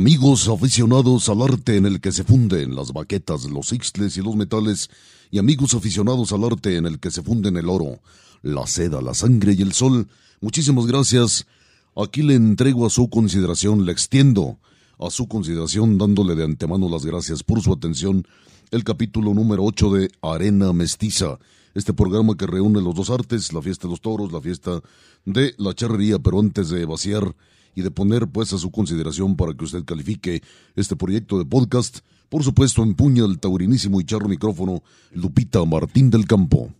[0.00, 4.34] Amigos aficionados al arte en el que se funden las baquetas, los ixtles y los
[4.34, 4.88] metales,
[5.30, 8.00] y amigos aficionados al arte en el que se funden el oro,
[8.40, 10.08] la seda, la sangre y el sol,
[10.40, 11.46] muchísimas gracias.
[11.94, 14.58] Aquí le entrego a su consideración, le extiendo
[14.98, 18.26] a su consideración dándole de antemano las gracias por su atención
[18.70, 21.38] el capítulo número 8 de Arena Mestiza,
[21.74, 24.80] este programa que reúne los dos artes, la fiesta de los toros, la fiesta
[25.26, 27.34] de la charrería, pero antes de vaciar
[27.74, 30.42] y de poner pues a su consideración para que usted califique
[30.76, 32.00] este proyecto de podcast.
[32.28, 36.70] Por supuesto, empuña el taurinísimo y charro micrófono Lupita Martín del Campo.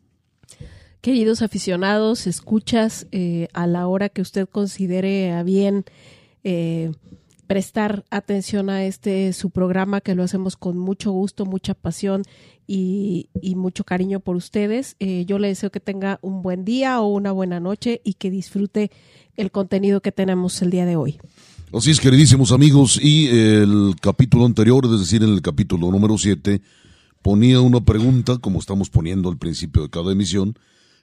[1.00, 5.84] Queridos aficionados, escuchas eh, a la hora que usted considere a bien
[6.44, 6.92] eh,
[7.50, 12.22] prestar atención a este su programa que lo hacemos con mucho gusto, mucha pasión
[12.68, 14.94] y, mucho cariño por ustedes.
[15.00, 18.30] Eh, yo le deseo que tenga un buen día o una buena noche y que
[18.30, 18.92] disfrute
[19.36, 21.18] el contenido que tenemos el día de hoy.
[21.74, 26.62] Así es, queridísimos amigos, y el capítulo anterior, es decir, en el capítulo número 7,
[27.20, 30.56] ponía una pregunta, como estamos poniendo al principio de cada emisión,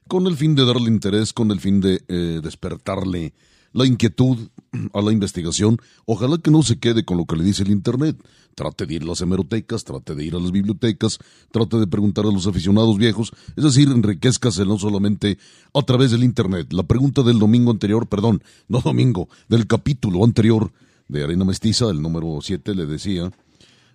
[0.08, 3.34] con el fin de darle interés, con el fin de eh, despertarle
[3.74, 4.50] la inquietud
[4.94, 5.78] a la investigación.
[6.06, 8.18] Ojalá que no se quede con lo que le dice el Internet.
[8.56, 11.20] Trate de ir a las hemerotecas, trate de ir a las bibliotecas,
[11.52, 15.38] trate de preguntar a los aficionados viejos, es decir, enriquezcase no solamente
[15.74, 16.74] a través del Internet.
[16.74, 20.72] La pregunta del domingo anterior, perdón, no domingo, del capítulo anterior
[21.08, 23.32] de Arena Mestiza, el número 7, le decía,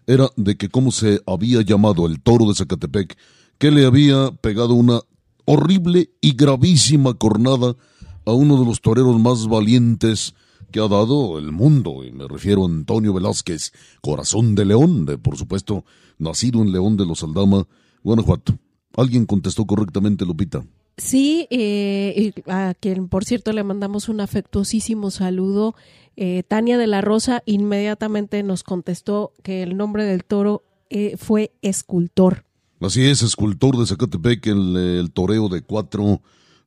[0.06, 3.16] era de que cómo se había llamado el toro de Zacatepec,
[3.58, 5.00] que le había pegado una
[5.44, 7.76] horrible y gravísima cornada
[8.24, 10.34] a uno de los toreros más valientes
[10.72, 15.18] que ha dado el mundo, y me refiero a Antonio Velázquez, corazón de león, de
[15.18, 15.84] por supuesto,
[16.18, 17.68] nacido en León de los Aldama,
[18.02, 18.58] Guanajuato.
[18.96, 20.64] ¿Alguien contestó correctamente, Lupita?
[20.96, 25.74] Sí, eh, a quien por cierto le mandamos un afectuosísimo saludo.
[26.16, 31.52] Eh, Tania de la Rosa inmediatamente nos contestó que el nombre del toro eh, fue
[31.62, 32.44] escultor.
[32.80, 36.20] Así es, escultor de Zacatepec, el, el toreo de cuatro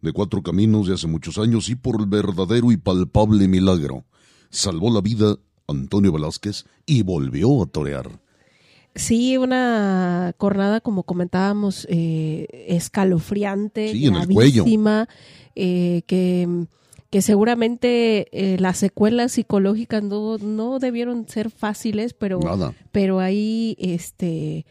[0.05, 4.05] de cuatro caminos de hace muchos años y por el verdadero y palpable milagro.
[4.49, 8.19] Salvó la vida Antonio Velázquez y volvió a torear.
[8.93, 14.63] Sí, una cornada, como comentábamos, eh, escalofriante, sí, en el cuello.
[15.57, 16.67] Eh, que,
[17.09, 22.39] que seguramente eh, las secuelas psicológicas no, no debieron ser fáciles, pero,
[22.93, 24.65] pero ahí este,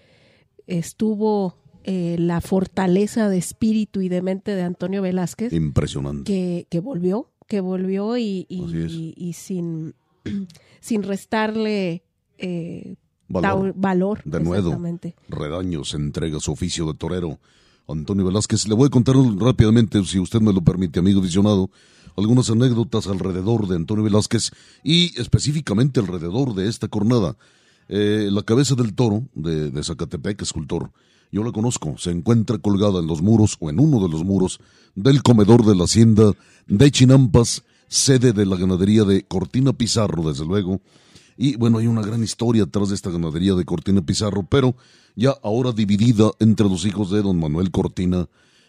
[0.66, 5.52] estuvo eh, la fortaleza de espíritu y de mente de Antonio Velázquez.
[5.52, 6.24] Impresionante.
[6.24, 9.94] Que, que volvió, que volvió y, y, sin,
[10.80, 12.02] sin restarle
[12.38, 12.96] eh,
[13.28, 14.22] valor.
[14.24, 14.80] De nuevo,
[15.28, 17.38] Redaños entrega su oficio de torero.
[17.86, 21.70] Antonio Velázquez, le voy a contar rápidamente, si usted me lo permite, amigo visionado,
[22.16, 27.36] algunas anécdotas alrededor de Antonio Velázquez y específicamente alrededor de esta cornada.
[27.88, 30.92] Eh, la cabeza del toro de, de Zacatepec, escultor,
[31.34, 34.60] yo la conozco, se encuentra colgada en los muros o en uno de los muros
[34.94, 36.32] del comedor de la hacienda
[36.68, 40.80] de Chinampas, sede de la ganadería de Cortina Pizarro, desde luego.
[41.36, 44.76] Y bueno, hay una gran historia atrás de esta ganadería de Cortina Pizarro, pero
[45.16, 48.28] ya ahora dividida entre los hijos de don Manuel Cortina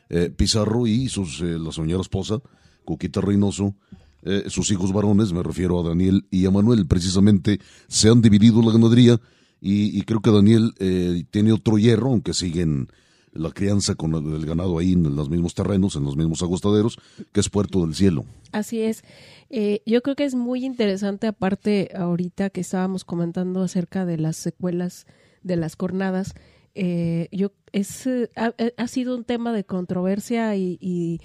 [0.10, 2.40] eh, Pizarro y sus, eh, la señora esposa,
[2.84, 3.76] Coquita Reynoso,
[4.24, 8.64] eh, sus hijos varones, me refiero a Daniel y a Manuel, precisamente se han dividido
[8.64, 9.22] la ganadería
[9.62, 12.88] y, creo que Daniel eh, tiene otro hierro, aunque siguen
[13.36, 16.98] la crianza con el, ganado ahí en los mismos terrenos, en los mismos agostaderos,
[17.31, 18.25] que es Puerto del Cielo.
[18.52, 19.04] Así es.
[19.50, 24.38] Eh, yo creo que es muy interesante, aparte ahorita que estábamos comentando acerca de las
[24.38, 25.06] secuelas
[25.44, 26.34] de las cornadas,
[26.74, 31.22] eh, yo es eh, ha, sido un tema de controversia y,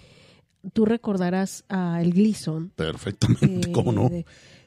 [0.75, 2.71] tú recordarás a el Gleason.
[2.77, 4.11] Perfectamente, ¿cómo no?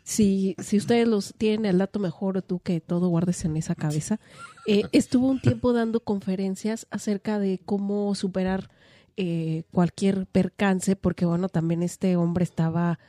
[0.03, 4.19] Si, si ustedes los tienen el dato mejor, tú que todo guardes en esa cabeza,
[4.67, 8.69] eh, estuvo un tiempo dando conferencias acerca de cómo superar
[9.15, 12.99] eh, cualquier percance, porque bueno, también este hombre estaba...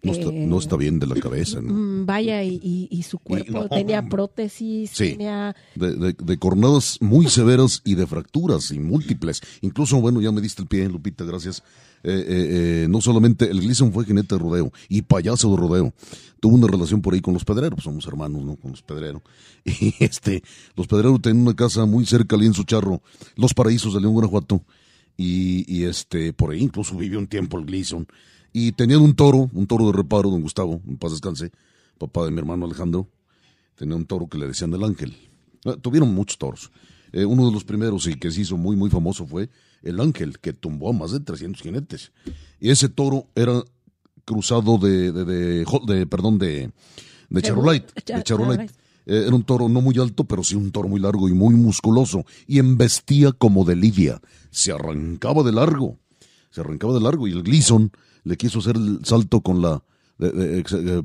[0.00, 1.72] No está, eh, bien de la cabeza, ¿no?
[1.72, 5.56] Mm, vaya, y, su cuerpo tenía prótesis, tenía...
[5.74, 9.40] De, de, cornadas muy severas y de fracturas y múltiples.
[9.60, 11.62] Incluso, bueno, ya me diste el pie, Lupita, gracias.
[12.04, 15.92] no solamente el Gleason fue jinete de rodeo y payaso de rodeo
[16.40, 18.56] tuvo una relación por ahí con los pedreros, somos hermanos, ¿no?
[18.56, 19.22] Con los pedreros.
[19.64, 20.42] Y este,
[20.76, 23.02] los pedreros tenían una casa muy cerca al su charro,
[23.36, 24.62] Los Paraísos de León, Guanajuato.
[25.16, 28.06] Y, y, este, por ahí incluso vivió un tiempo el Gleason.
[28.58, 31.52] Y tenían un toro, un toro de reparo, don Gustavo, en paz descanse,
[31.96, 33.08] papá de mi hermano Alejandro.
[33.76, 35.16] Tenía un toro que le decían el ángel.
[35.64, 36.72] Ah, tuvieron muchos toros.
[37.12, 39.48] Eh, uno de los primeros y que se hizo muy, muy famoso fue
[39.82, 42.10] el ángel, que tumbó a más de 300 jinetes.
[42.58, 43.62] Y ese toro era
[44.24, 46.72] cruzado de, de, perdón, de,
[47.30, 47.92] de Charolite.
[47.94, 48.24] De
[49.06, 51.54] eh, era un toro no muy alto, pero sí un toro muy largo y muy
[51.54, 52.24] musculoso.
[52.48, 54.20] Y embestía como de lidia.
[54.50, 55.96] Se arrancaba de largo.
[56.50, 57.28] Se arrancaba de largo.
[57.28, 57.90] Y el Gleason
[58.24, 59.82] le quiso hacer el salto con la.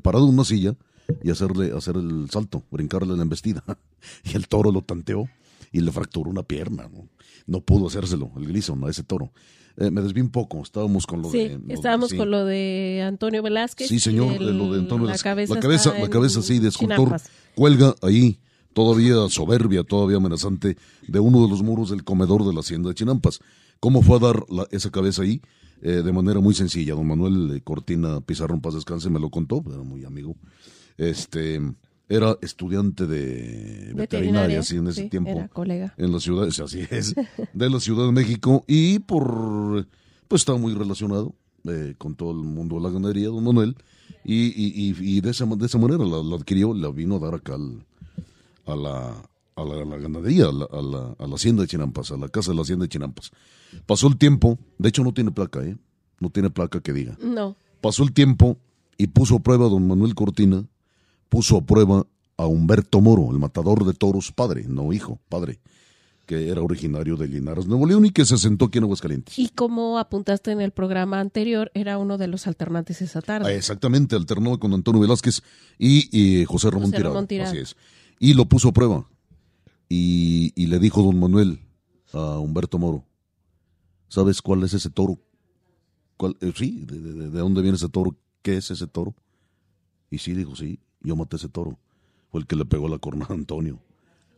[0.01, 0.75] parado en una silla
[1.21, 3.63] y hacerle hacer el salto, brincarle la embestida.
[4.23, 5.27] y el toro lo tanteó
[5.71, 6.89] y le fracturó una pierna.
[6.91, 7.07] No,
[7.47, 9.31] no pudo hacérselo, el Gleason, a ese toro.
[9.75, 11.59] Eh, me desví un poco, estábamos con lo de...
[11.69, 13.87] estábamos con lo de Antonio Velázquez.
[13.87, 15.49] Sí, señor, lo de Antonio Velázquez.
[15.49, 17.19] La cabeza, la cabeza, sí, de escultor,
[17.55, 18.37] cuelga ahí,
[18.73, 22.95] todavía soberbia, todavía amenazante, de uno de los muros del comedor de la hacienda de
[22.95, 23.39] Chinampas.
[23.83, 25.41] ¿Cómo fue a dar esa cabeza ahí?
[25.81, 26.95] Eh, de manera muy sencilla.
[26.95, 30.37] Don Manuel Cortina Pizarro, Paz Descanse, me lo contó, era muy amigo.
[30.95, 31.59] Este
[32.07, 35.31] era estudiante de veterinaria, así en ese tiempo.
[35.31, 35.93] Era colega.
[35.97, 37.13] En la ciudad, así es,
[37.51, 39.85] de la Ciudad de México y por,
[40.29, 41.35] pues estaba muy relacionado
[41.65, 43.75] eh, con todo el mundo de la ganadería, don Manuel,
[44.23, 47.57] y, y, y de, esa, de esa manera la, adquirió, la vino a dar acá
[48.65, 50.65] a, la, a, la, ganadería, a la,
[51.17, 53.31] a la, hacienda de Chinampas, a la casa de la hacienda de Chinampas.
[53.85, 55.77] Pasó el tiempo, de hecho no tiene placa, ¿eh?
[56.19, 57.17] No tiene placa que diga.
[57.21, 57.55] No.
[57.81, 58.57] Pasó el tiempo
[58.97, 60.65] y puso a prueba a don Manuel Cortina
[61.33, 62.05] puso a prueba
[62.37, 65.59] a Humberto Moro, el matador de toros, padre, no hijo, padre,
[66.27, 69.39] que era originario de Linares, Nuevo León y que se sentó aquí en Aguascalientes.
[69.39, 73.49] Y como apuntaste en el programa anterior, era uno de los alternantes esa tarde.
[73.49, 75.41] Ah, exactamente, alternó con Antonio Velázquez
[75.79, 77.75] y, José Ramón, Tirado, Así es.
[78.19, 79.07] Y lo puso a prueba.
[79.89, 81.59] Y, le dijo don Manuel
[82.13, 83.05] a Humberto Moro,
[84.07, 85.19] ¿sabes cuál es ese toro?
[86.17, 88.15] ¿Cuál, eh, sí, de, de, dónde viene ese toro?
[88.41, 89.13] ¿Qué es ese toro?
[90.09, 91.77] Y sí, dijo, sí, yo maté ese toro.
[92.29, 93.79] Fue el que le pegó la corona a Antonio.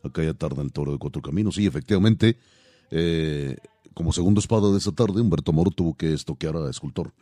[0.02, 1.54] Acá ya tarda el toro de cuatro caminos.
[1.54, 2.38] Sí, efectivamente,
[2.90, 3.56] eh,
[3.94, 7.12] como segundo espada de esa tarde, Humberto Moro tuvo que estoquear a Escultor.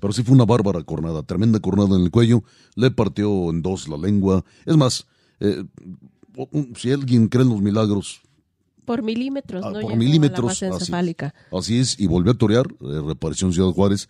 [0.00, 2.42] Pero sí fue una bárbara cornada, tremenda cornada en el cuello,
[2.74, 4.44] le partió en dos la lengua.
[4.64, 5.06] Es más,
[5.40, 5.64] eh,
[6.76, 8.20] si alguien cree en los milagros.
[8.84, 9.80] Por milímetros, ah, ¿no?
[9.80, 10.62] Por milímetros.
[11.52, 14.08] así, es, y volvió a torear, eh, reaparición Ciudad Juárez,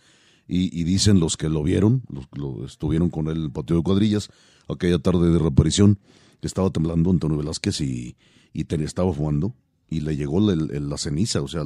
[0.49, 3.77] y, dicen los que lo vieron, los que lo estuvieron con él en el patio
[3.77, 4.29] de cuadrillas,
[4.69, 5.99] aquella tarde de reaparición,
[6.41, 8.17] que estaba temblando Antonio Velázquez y,
[8.53, 9.55] y estaba fumando
[9.89, 11.63] y le llegó la ceniza, o sea,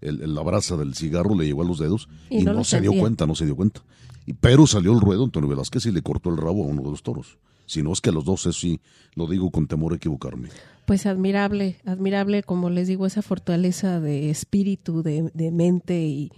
[0.00, 3.26] el, la brasa del cigarro le llegó a los dedos y, no, se dio cuenta,
[3.26, 3.82] no se dio cuenta.
[4.26, 6.90] Y, pero salió el ruedo Antonio Velázquez y le cortó el rabo a uno de
[6.90, 7.38] los toros.
[7.68, 8.80] Si no es que a los dos, eso sí,
[9.14, 10.48] lo digo con temor a equivocarme.
[10.86, 16.32] Pues admirable, admirable, como les digo, esa fortaleza de espíritu, de, de mente y,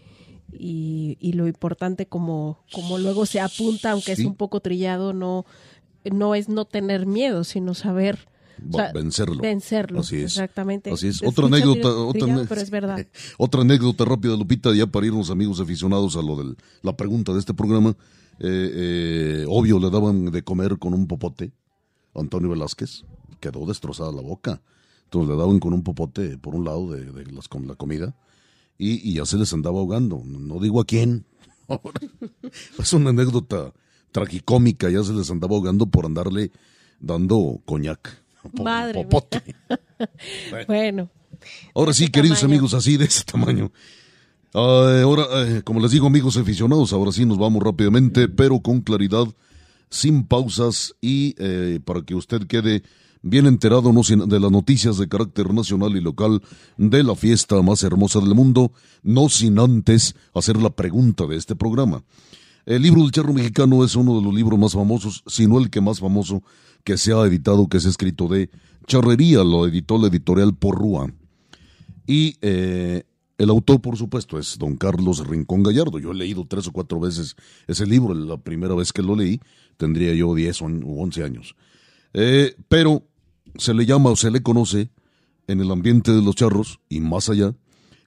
[0.53, 5.47] y, lo importante como, como luego se apunta, aunque es un poco trillado, no,
[6.05, 8.27] no es no tener miedo, sino saber
[8.93, 9.41] vencerlo.
[9.41, 10.33] Vencerlo, Así es.
[10.33, 10.91] exactamente.
[10.91, 11.23] Así es.
[11.23, 13.07] Otra anécdota, otra, pero es verdad.
[13.39, 17.39] otra anécdota rápida, Lupita, ya para irnos amigos aficionados a lo de la pregunta de
[17.39, 17.97] este programa.
[18.41, 21.53] Eh, eh, obvio, le daban de comer con un popote.
[22.15, 23.05] Antonio Velázquez
[23.39, 24.61] quedó destrozada la boca.
[25.05, 28.15] Entonces le daban con un popote por un lado de, de las, con la comida
[28.81, 30.23] y, ya se les andaba ahogando.
[30.25, 31.27] No digo a quién.
[32.79, 33.73] es una anécdota
[34.11, 36.51] tragicómica, ya se les andaba ahogando por andarle
[36.99, 38.25] dando coñac.
[38.55, 39.07] Madre
[40.67, 41.11] bueno.
[41.75, 43.71] Ahora sí, queridos amigos, así de ese tamaño.
[44.53, 49.27] Ahora, eh, como les digo, amigos aficionados, ahora sí nos vamos rápidamente, pero con claridad,
[49.91, 52.83] sin pausas y eh, para que usted quede
[53.23, 56.41] bien enterado de las noticias de carácter nacional y local
[56.79, 61.55] de la fiesta más hermosa del mundo, no sin antes hacer la pregunta de este
[61.55, 62.03] programa.
[62.67, 65.71] El libro del charro mexicano es uno de los libros más famosos, si no el
[65.71, 66.43] que más famoso
[66.85, 68.51] que se ha editado, que es escrito de
[68.87, 71.13] charrería, lo editó la editorial Porrúa.
[72.07, 73.05] Y eh,
[73.41, 75.99] el autor, por supuesto, es don Carlos Rincón Gallardo.
[75.99, 78.13] Yo he leído tres o cuatro veces ese libro.
[78.13, 79.41] La primera vez que lo leí
[79.79, 81.57] tendría yo 10 o 11 años.
[82.13, 83.03] Eh, pero
[83.57, 84.91] se le llama o se le conoce
[85.47, 87.55] en el ambiente de los charros y más allá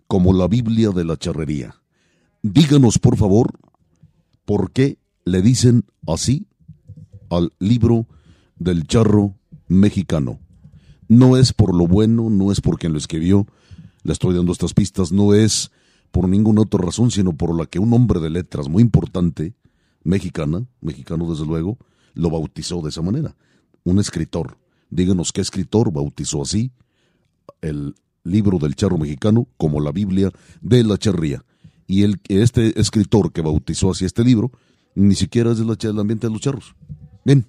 [0.05, 1.81] como la Biblia de la charrería.
[2.43, 3.53] Díganos, por favor,
[4.45, 6.45] por qué le dicen así
[7.31, 8.05] al libro
[8.59, 9.33] del charro
[9.67, 10.39] mexicano.
[11.07, 13.47] No es por lo bueno, no es por quien lo escribió,
[14.03, 15.71] le estoy dando estas pistas, no es
[16.11, 19.53] por ninguna otra razón, sino por la que un hombre de letras muy importante,
[20.03, 21.77] mexicana, mexicano desde luego,
[22.13, 23.35] lo bautizó de esa manera.
[23.83, 24.57] Un escritor.
[24.89, 26.71] Díganos qué escritor bautizó así
[27.61, 30.31] el libro del charro mexicano como la Biblia
[30.61, 31.43] de la charría.
[31.87, 34.51] Y el, este escritor que bautizó así este libro
[34.95, 36.75] ni siquiera es del ambiente de los charros.
[37.25, 37.45] Bien,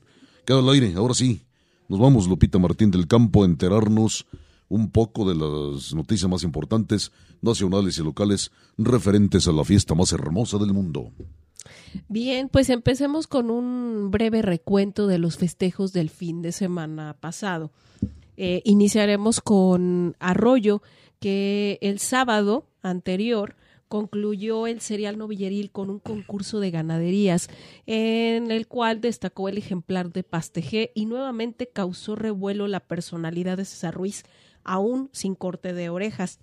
[0.47, 1.43] queda al aire, ahora sí.
[1.89, 4.27] Nos vamos, Lupita Martín del Campo, a enterarnos
[4.69, 10.13] un poco de las noticias más importantes, nacionales y locales, referentes a la fiesta más
[10.13, 11.11] hermosa del mundo.
[12.09, 17.71] Bien, pues empecemos con un breve recuento de los festejos del fin de semana pasado.
[18.37, 20.83] Eh, iniciaremos con Arroyo,
[21.21, 23.57] que el sábado anterior
[23.89, 27.49] concluyó el serial novilleril con un concurso de ganaderías
[27.87, 33.65] en el cual destacó el ejemplar de Pastegé y nuevamente causó revuelo la personalidad de
[33.65, 34.25] César Ruiz,
[34.65, 36.41] aún sin corte de orejas.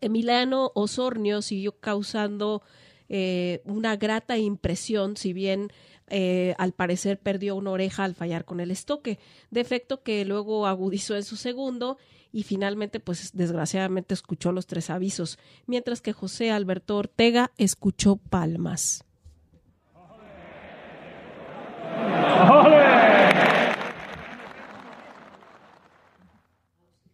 [0.00, 2.62] Emiliano Osornio siguió causando
[3.08, 5.68] eh, una grata impresión, si bien
[6.08, 9.18] eh, al parecer perdió una oreja al fallar con el estoque,
[9.50, 11.98] defecto que luego agudizó en su segundo
[12.32, 19.04] y finalmente, pues desgraciadamente escuchó los tres avisos, mientras que José Alberto Ortega escuchó palmas.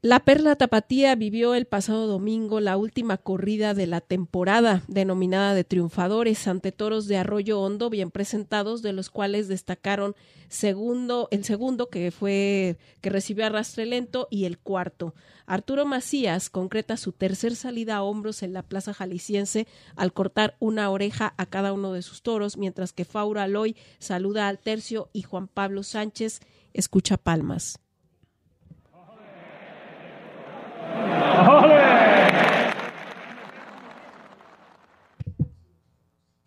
[0.06, 5.64] La Perla Tapatía vivió el pasado domingo la última corrida de la temporada, denominada de
[5.64, 10.14] triunfadores, ante toros de Arroyo Hondo bien presentados, de los cuales destacaron
[10.46, 15.12] segundo, el segundo que fue que recibió arrastre lento y el cuarto.
[15.44, 20.88] Arturo Macías concreta su tercer salida a hombros en la Plaza Jalisciense al cortar una
[20.88, 25.22] oreja a cada uno de sus toros, mientras que Faura Aloy saluda al tercio y
[25.22, 27.80] Juan Pablo Sánchez escucha palmas.
[30.86, 31.95] Holy!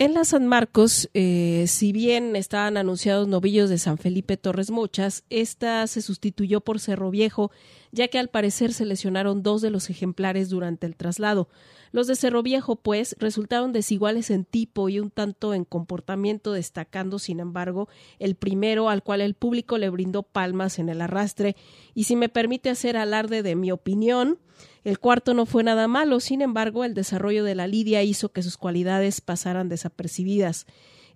[0.01, 5.25] En la San Marcos, eh, si bien estaban anunciados novillos de San Felipe Torres Mochas,
[5.29, 7.51] esta se sustituyó por Cerro Viejo,
[7.91, 11.49] ya que al parecer se lesionaron dos de los ejemplares durante el traslado.
[11.91, 17.19] Los de Cerro Viejo, pues, resultaron desiguales en tipo y un tanto en comportamiento, destacando,
[17.19, 17.89] sin embargo,
[18.19, 21.57] el primero al cual el público le brindó palmas en el arrastre.
[21.93, 24.39] Y si me permite hacer alarde de mi opinión,
[24.83, 28.43] el cuarto no fue nada malo, sin embargo, el desarrollo de la lidia hizo que
[28.43, 30.65] sus cualidades pasaran desapercibidas.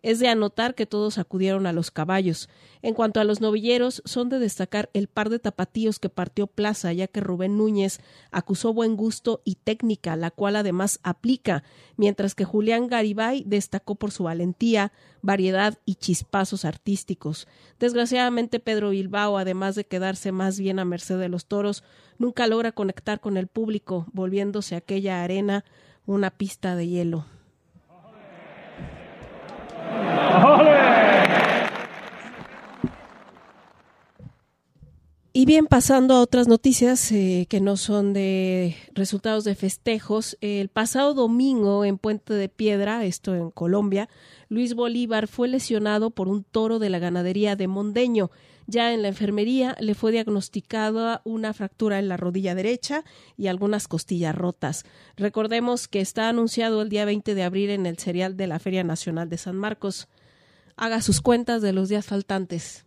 [0.04, 2.50] Es de anotar que todos acudieron a los caballos.
[2.82, 6.92] En cuanto a los novilleros, son de destacar el par de tapatíos que partió plaza,
[6.92, 11.64] ya que Rubén Núñez acusó buen gusto y técnica, la cual además aplica,
[11.96, 14.92] mientras que Julián Garibay destacó por su valentía,
[15.22, 17.48] variedad y chispazos artísticos.
[17.80, 21.82] Desgraciadamente, Pedro Bilbao, además de quedarse más bien a merced de los toros,
[22.18, 25.64] nunca logra conectar con el público, volviéndose aquella arena
[26.06, 27.26] una pista de hielo.
[35.36, 40.70] Y bien, pasando a otras noticias eh, que no son de resultados de festejos, el
[40.70, 44.10] pasado domingo en Puente de Piedra, esto en Colombia,
[44.48, 48.30] Luis Bolívar fue lesionado por un toro de la ganadería de Mondeño.
[48.68, 53.04] Ya en la enfermería le fue diagnosticada una fractura en la rodilla derecha
[53.38, 54.86] y algunas costillas rotas.
[55.18, 58.84] Recordemos que está anunciado el día 20 de abril en el serial de la Feria
[58.84, 60.08] Nacional de San Marcos.
[60.78, 62.86] Haga sus cuentas de los días faltantes.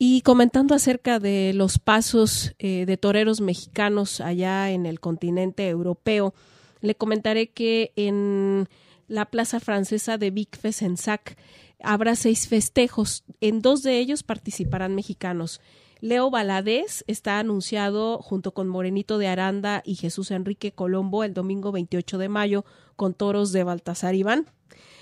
[0.00, 6.34] Y comentando acerca de los pasos eh, de toreros mexicanos allá en el continente europeo,
[6.80, 8.68] le comentaré que en
[9.06, 11.36] la plaza francesa de Vic Fesensac
[11.82, 13.24] habrá seis festejos.
[13.40, 15.60] En dos de ellos participarán mexicanos.
[16.00, 21.72] Leo Valadez está anunciado junto con Morenito de Aranda y Jesús Enrique Colombo el domingo
[21.72, 24.46] 28 de mayo con toros de Baltasar Iván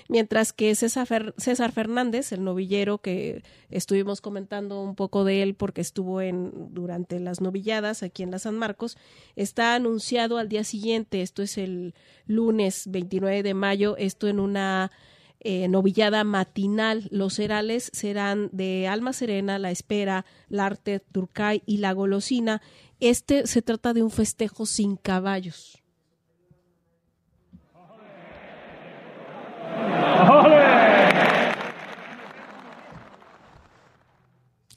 [0.09, 5.81] mientras que César, César Fernández, el novillero que estuvimos comentando un poco de él porque
[5.81, 8.97] estuvo en durante las novilladas aquí en la San Marcos,
[9.35, 11.93] está anunciado al día siguiente, esto es el
[12.25, 14.91] lunes 29 de mayo, esto en una
[15.39, 17.07] eh, novillada matinal.
[17.11, 22.61] Los cerales serán de Alma Serena, La Espera, Larte, Turcay y La Golosina.
[22.99, 25.83] Este se trata de un festejo sin caballos.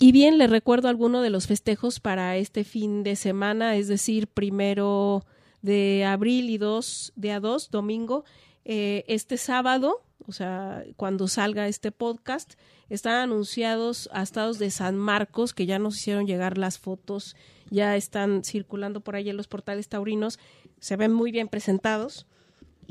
[0.03, 4.29] Y bien, le recuerdo alguno de los festejos para este fin de semana, es decir,
[4.29, 5.27] primero
[5.61, 8.25] de abril y dos, de a dos, domingo.
[8.65, 12.55] Eh, este sábado, o sea, cuando salga este podcast,
[12.89, 17.37] están anunciados a estados de San Marcos, que ya nos hicieron llegar las fotos,
[17.69, 20.39] ya están circulando por ahí en los portales taurinos,
[20.79, 22.27] se ven muy bien presentados.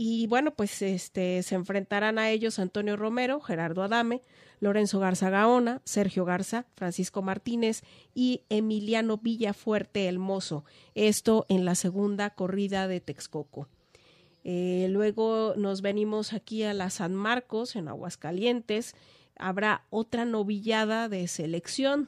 [0.01, 4.21] Y bueno, pues este se enfrentarán a ellos Antonio Romero, Gerardo Adame,
[4.61, 7.83] Lorenzo Garza Gaona, Sergio Garza, Francisco Martínez
[8.15, 10.63] y Emiliano Villafuerte el Mozo.
[10.95, 13.67] Esto en la segunda corrida de Texcoco.
[14.45, 18.95] Eh, luego nos venimos aquí a la San Marcos, en Aguascalientes.
[19.37, 22.07] Habrá otra novillada de selección.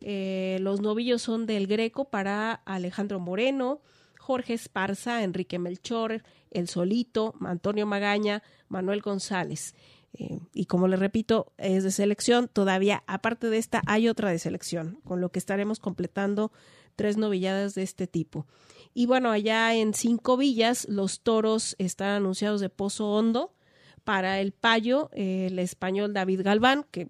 [0.00, 3.80] Eh, los novillos son del Greco para Alejandro Moreno,
[4.22, 9.74] Jorge Esparza, Enrique Melchor, El Solito, Antonio Magaña, Manuel González.
[10.12, 12.46] Eh, y como le repito, es de selección.
[12.46, 16.52] Todavía, aparte de esta, hay otra de selección, con lo que estaremos completando
[16.94, 18.46] tres novilladas de este tipo.
[18.94, 23.52] Y bueno, allá en Cinco Villas, los toros están anunciados de Pozo Hondo.
[24.04, 27.08] Para el payo, el español David Galván, que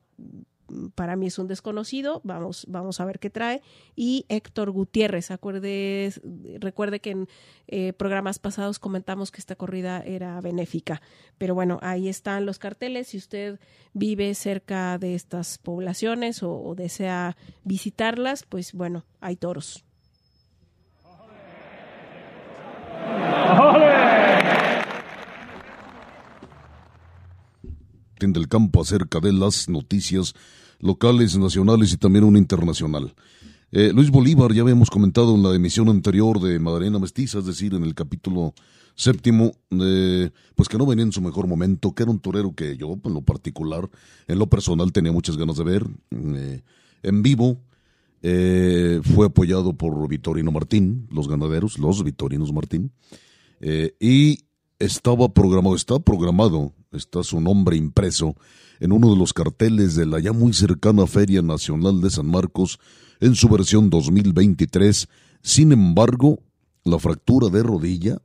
[0.95, 3.62] para mí es un desconocido, vamos, vamos a ver qué trae,
[3.95, 6.12] y Héctor Gutiérrez, acuerde,
[6.61, 7.29] recuerde que en
[7.69, 11.02] eh, programas pasados comentamos que esta corrida era benéfica,
[11.38, 13.61] pero bueno, ahí están los carteles, si usted
[13.93, 19.85] vive cerca de estas poblaciones o, desea visitarlas, pues bueno, hay toros.
[28.30, 30.35] del campo acerca de las noticias
[30.82, 33.14] locales, nacionales y también una internacional.
[33.71, 37.73] Eh, Luis Bolívar, ya habíamos comentado en la emisión anterior de Madalena Mestiza, es decir,
[37.73, 38.52] en el capítulo
[38.95, 42.76] séptimo, eh, pues que no venía en su mejor momento, que era un torero que
[42.76, 43.88] yo, en lo particular,
[44.28, 46.60] en lo personal, tenía muchas ganas de ver eh,
[47.02, 47.62] en vivo.
[48.21, 52.92] fue apoyado por Vitorino Martín, los ganaderos, los Vitorinos Martín,
[53.99, 54.45] y
[54.84, 58.34] estaba programado, está programado, está su nombre impreso
[58.80, 62.80] en uno de los carteles de la ya muy cercana Feria Nacional de San Marcos
[63.21, 65.08] en su versión 2023.
[65.40, 66.40] Sin embargo,
[66.82, 68.21] la fractura de rodilla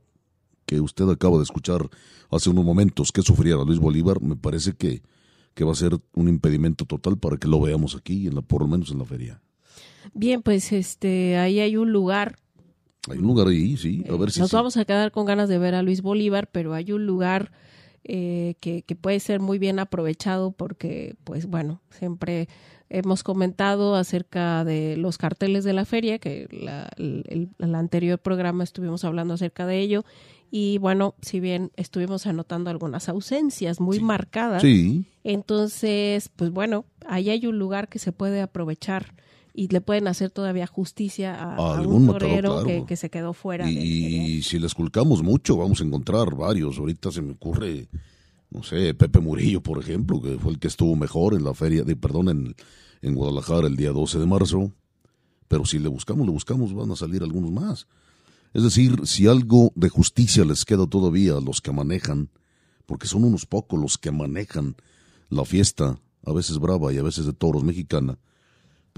[0.66, 1.88] que usted acaba de escuchar
[2.28, 5.02] hace unos momentos que sufriera Luis Bolívar, me parece que,
[5.54, 8.62] que va a ser un impedimento total para que lo veamos aquí, en la, por
[8.62, 9.40] lo menos en la feria.
[10.12, 12.36] Bien, pues este, ahí hay un lugar
[13.10, 14.04] hay un lugar ahí, sí.
[14.10, 16.74] A ver si Nos vamos a quedar con ganas de ver a Luis Bolívar, pero
[16.74, 17.52] hay un lugar
[18.04, 22.48] eh, que, puede ser muy bien aprovechado porque, pues bueno, siempre
[22.88, 29.04] hemos comentado acerca de los carteles de la feria, que la, el, anterior programa estuvimos
[29.04, 30.04] hablando acerca de ello.
[30.50, 34.64] Y bueno, si bien estuvimos anotando algunas ausencias muy marcadas,
[35.22, 39.12] entonces, pues bueno, ahí hay un lugar que se puede aprovechar
[39.58, 43.68] y le pueden hacer todavía justicia a, un torero que, se quedó fuera.
[43.68, 46.78] Y, si le esculcamos mucho, vamos a encontrar varios.
[46.78, 47.88] Ahorita se me ocurre,
[48.50, 51.82] no sé, Pepe Murillo, por ejemplo, que fue el que estuvo mejor en la feria,
[51.82, 52.54] de, perdón, en,
[53.02, 54.70] en Guadalajara el día 12 de marzo.
[55.48, 57.88] Pero si le buscamos, le buscamos, van a salir algunos más.
[58.54, 62.30] Es decir, si algo de justicia les queda todavía a los que manejan,
[62.86, 64.76] porque son unos pocos los que manejan
[65.30, 68.20] la fiesta, a veces brava y a veces de toros mexicana,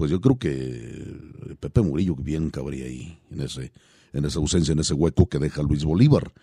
[0.01, 1.15] pues yo creo que
[1.59, 3.71] Pepe Murillo bien cabría ahí, en, ese,
[4.13, 6.33] en esa ausencia, en ese hueco que deja Luis Bolívar.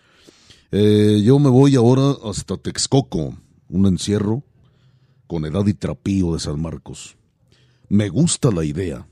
[0.71, 4.43] Eh, yo me voy ahora hasta Texcoco, un encierro
[5.27, 7.17] con edad y trapío de San Marcos.
[7.89, 9.09] Me gusta la idea.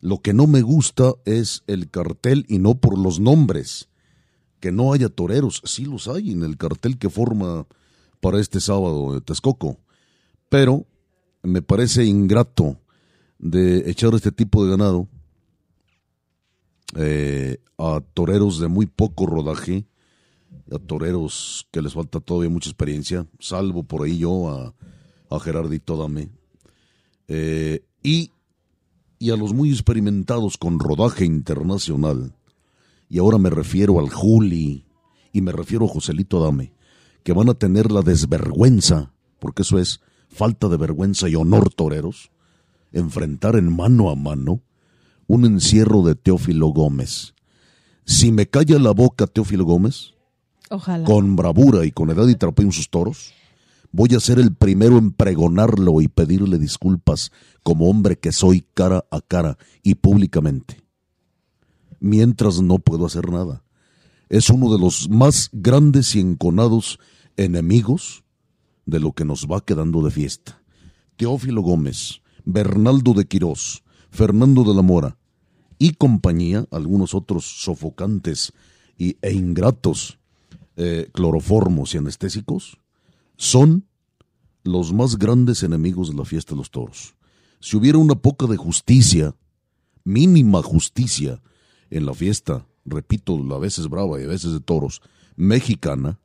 [0.00, 3.90] Lo que no me gusta es el cartel y no por los nombres.
[4.58, 7.68] Que no haya toreros, sí los hay en el cartel que forma
[8.18, 9.78] para este sábado de Texcoco.
[10.48, 10.84] Pero
[11.44, 12.81] me parece ingrato
[13.42, 15.08] de echar este tipo de ganado
[16.96, 19.84] eh, a toreros de muy poco rodaje,
[20.70, 24.74] a toreros que les falta todavía mucha experiencia, salvo por ahí yo a,
[25.28, 26.30] a Gerardito Dame,
[27.28, 28.30] eh, y,
[29.18, 32.36] y a los muy experimentados con rodaje internacional,
[33.08, 34.86] y ahora me refiero al Juli,
[35.32, 36.74] y me refiero a Joselito Dame,
[37.24, 42.30] que van a tener la desvergüenza, porque eso es falta de vergüenza y honor toreros,
[42.92, 44.62] enfrentar en mano a mano
[45.26, 47.34] un encierro de Teófilo Gómez.
[48.04, 50.14] Si me calla la boca Teófilo Gómez,
[50.70, 51.04] Ojalá.
[51.04, 53.32] con bravura y con edad y trapeo en sus toros,
[53.92, 57.30] voy a ser el primero en pregonarlo y pedirle disculpas
[57.62, 60.82] como hombre que soy cara a cara y públicamente.
[62.00, 63.62] Mientras no puedo hacer nada.
[64.28, 66.98] Es uno de los más grandes y enconados
[67.36, 68.24] enemigos
[68.86, 70.62] de lo que nos va quedando de fiesta.
[71.16, 75.16] Teófilo Gómez, Bernaldo de Quirós, Fernando de la Mora
[75.78, 78.52] y compañía, algunos otros sofocantes
[78.96, 80.18] y, e ingratos
[80.76, 82.78] eh, cloroformos y anestésicos,
[83.36, 83.86] son
[84.64, 87.14] los más grandes enemigos de la fiesta de los toros.
[87.60, 89.34] Si hubiera una poca de justicia,
[90.04, 91.42] mínima justicia,
[91.90, 95.02] en la fiesta, repito, a veces brava y a veces de toros,
[95.36, 96.20] mexicana,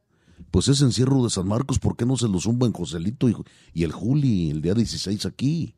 [0.52, 3.36] pues ese encierro de San Marcos, ¿por qué no se lo zumban Joselito y,
[3.74, 5.76] y el Juli el día 16 aquí?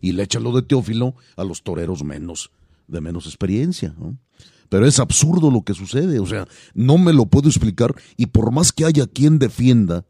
[0.00, 2.50] Y le echan lo de Teófilo a los toreros menos,
[2.88, 3.94] de menos experiencia.
[4.68, 8.50] Pero es absurdo lo que sucede, o sea, no me lo puedo explicar y por
[8.50, 10.04] más que haya quien defienda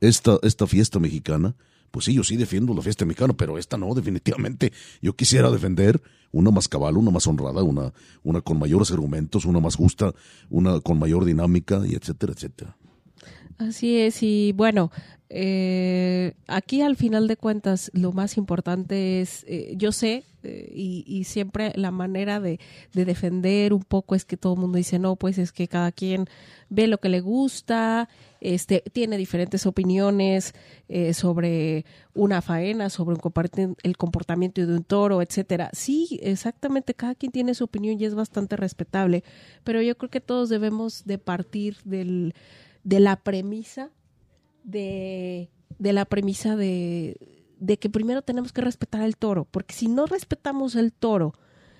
[0.00, 1.54] esta, esta fiesta mexicana,
[1.90, 4.72] pues sí, yo sí defiendo la fiesta mexicana, pero esta no, definitivamente.
[5.02, 9.60] Yo quisiera defender una más cabal, una más honrada, una, una con mayores argumentos, una
[9.60, 10.14] más justa,
[10.48, 12.76] una con mayor dinámica, y etcétera, etcétera.
[13.60, 14.90] Así es, y bueno,
[15.28, 21.04] eh, aquí al final de cuentas lo más importante es, eh, yo sé, eh, y,
[21.06, 22.58] y, siempre la manera de,
[22.94, 25.92] de, defender un poco es que todo el mundo dice, no, pues es que cada
[25.92, 26.24] quien
[26.70, 28.08] ve lo que le gusta,
[28.40, 30.54] este, tiene diferentes opiniones
[30.88, 35.68] eh, sobre una faena, sobre un el comportamiento de un toro, etcétera.
[35.74, 39.22] Sí, exactamente, cada quien tiene su opinión y es bastante respetable,
[39.64, 42.34] pero yo creo que todos debemos de partir del
[42.84, 43.90] de la premisa
[44.64, 47.16] de, de la premisa de,
[47.58, 51.34] de, que primero tenemos que respetar al toro, porque si no respetamos el toro,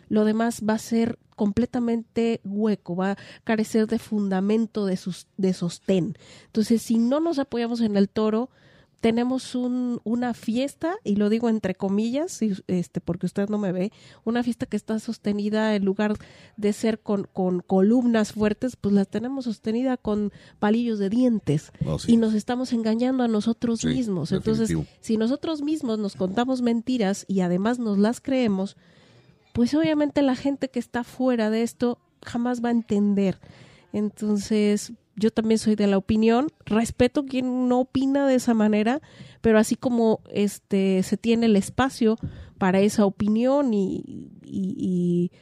[0.09, 5.55] lo demás va a ser completamente hueco, va a carecer de fundamento, de, sus, de
[5.55, 6.17] sostén.
[6.47, 8.51] Entonces, si no nos apoyamos en el toro,
[9.01, 13.93] tenemos un, una fiesta, y lo digo entre comillas, este, porque usted no me ve,
[14.25, 16.15] una fiesta que está sostenida en lugar
[16.57, 21.73] de ser con, con columnas fuertes, pues la tenemos sostenida con palillos de dientes.
[21.87, 22.13] Oh, sí.
[22.13, 24.33] Y nos estamos engañando a nosotros Sí, mismos.
[24.33, 28.77] Entonces, si nosotros mismos nos contamos mentiras y además nos las creemos,
[29.55, 33.39] pues obviamente la gente que está fuera de esto jamás va a entender.
[33.93, 39.01] Entonces, yo también soy de la opinión, respeto quien no opina de esa manera,
[39.41, 42.17] pero así como este se tiene el espacio
[42.59, 44.03] para esa opinión y,
[44.43, 45.33] y, y,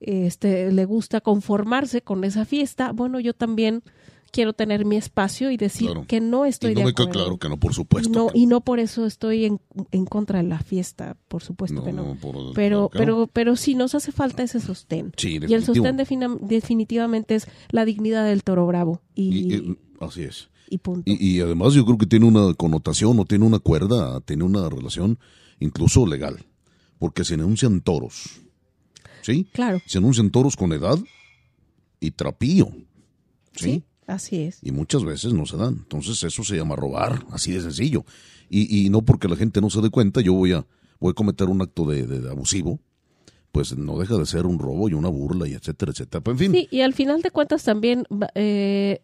[0.00, 3.82] este le gusta conformarse con esa fiesta, bueno, yo también
[4.30, 6.04] quiero tener mi espacio y decir Claro.
[6.06, 7.12] que no estoy y no de me acuerdo.
[7.12, 8.10] claro que no, por supuesto.
[8.10, 9.60] no, y no por eso estoy en,
[9.90, 12.14] en contra de la fiesta, por supuesto no, que no.
[12.16, 13.04] por Pero, claro que no.
[13.04, 15.12] pero, pero sí nos hace falta ese sostén.
[15.16, 19.00] Sí, Y el sostén definitivamente es la dignidad del toro bravo.
[19.14, 20.48] Y, Y- y, y- así es.
[20.82, 21.10] punto.
[21.10, 24.68] Y, y además yo creo que tiene una connotación o tiene una cuerda, tiene una
[24.68, 25.18] relación
[25.60, 26.44] incluso legal,
[26.98, 28.40] porque se anuncian toros,
[29.22, 29.46] ¿sí?
[29.52, 30.98] claro, Se anuncian toros con edad
[32.00, 32.68] y trapío,
[33.54, 33.82] sí, ¿sí?
[34.08, 34.58] Así es.
[34.62, 35.74] Y muchas veces no se dan.
[35.74, 38.04] Entonces eso se llama robar, así de sencillo.
[38.50, 40.66] Y, y no porque la gente no se dé cuenta, yo voy a,
[40.98, 42.80] voy a cometer un acto de, de- de abusivo,
[43.52, 46.22] pues no deja de ser un robo y una burla y etcétera, etcétera.
[46.24, 49.00] Pero en fin, Sí, y al final de cuentas también, eh,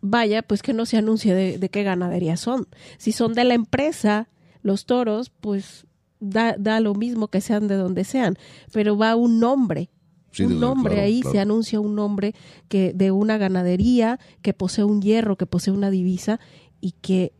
[0.00, 2.66] vaya, pues que no se anuncie de, de qué ganadería son.
[2.98, 4.28] Si son de la empresa,
[4.62, 5.86] los toros, pues
[6.20, 8.36] da, da lo mismo que sean de donde sean,
[8.72, 9.90] pero va un nombre.
[10.44, 11.32] Un nombre claro, ahí claro.
[11.32, 12.34] se anuncia un nombre
[12.68, 16.38] que de una ganadería que posee un hierro, que posee una divisa
[16.80, 17.32] y que,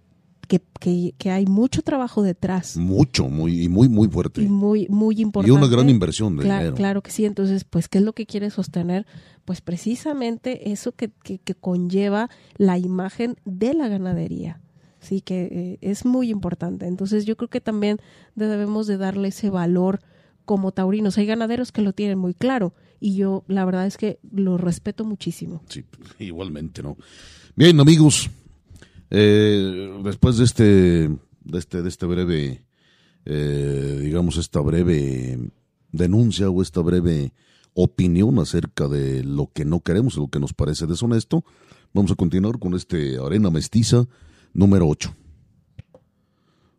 [0.48, 4.42] que, que, que hay mucho trabajo detrás mucho, muy, y muy, muy fuerte.
[4.42, 5.52] y muy muy Y importante.
[5.59, 6.74] una gran inversión de Cla- dinero.
[6.76, 9.06] Claro que sí, entonces, pues, ¿qué es lo que quiere sostener?
[9.44, 14.61] Pues precisamente eso que, que, que conlleva la imagen de la ganadería.
[15.00, 16.87] Sí, que eh, es muy importante.
[16.87, 17.98] Entonces, yo creo que también
[18.35, 20.00] debemos de darle ese valor
[20.44, 21.16] como taurinos.
[21.18, 25.04] Hay ganaderos que lo tienen muy claro y yo la verdad es que lo respeto
[25.04, 25.62] muchísimo.
[25.68, 25.85] Sí,
[26.18, 26.96] igualmente, ¿no?
[27.54, 28.30] Bien, amigos,
[29.11, 30.64] eh, después de este,
[31.44, 32.62] de este, de este breve,
[33.24, 35.50] eh, digamos, esta breve
[35.92, 37.32] denuncia o esta breve
[37.74, 41.44] opinión acerca de lo que no queremos, lo que nos parece deshonesto,
[41.92, 44.06] vamos a continuar con este Arena Mestiza
[44.52, 45.14] número 8.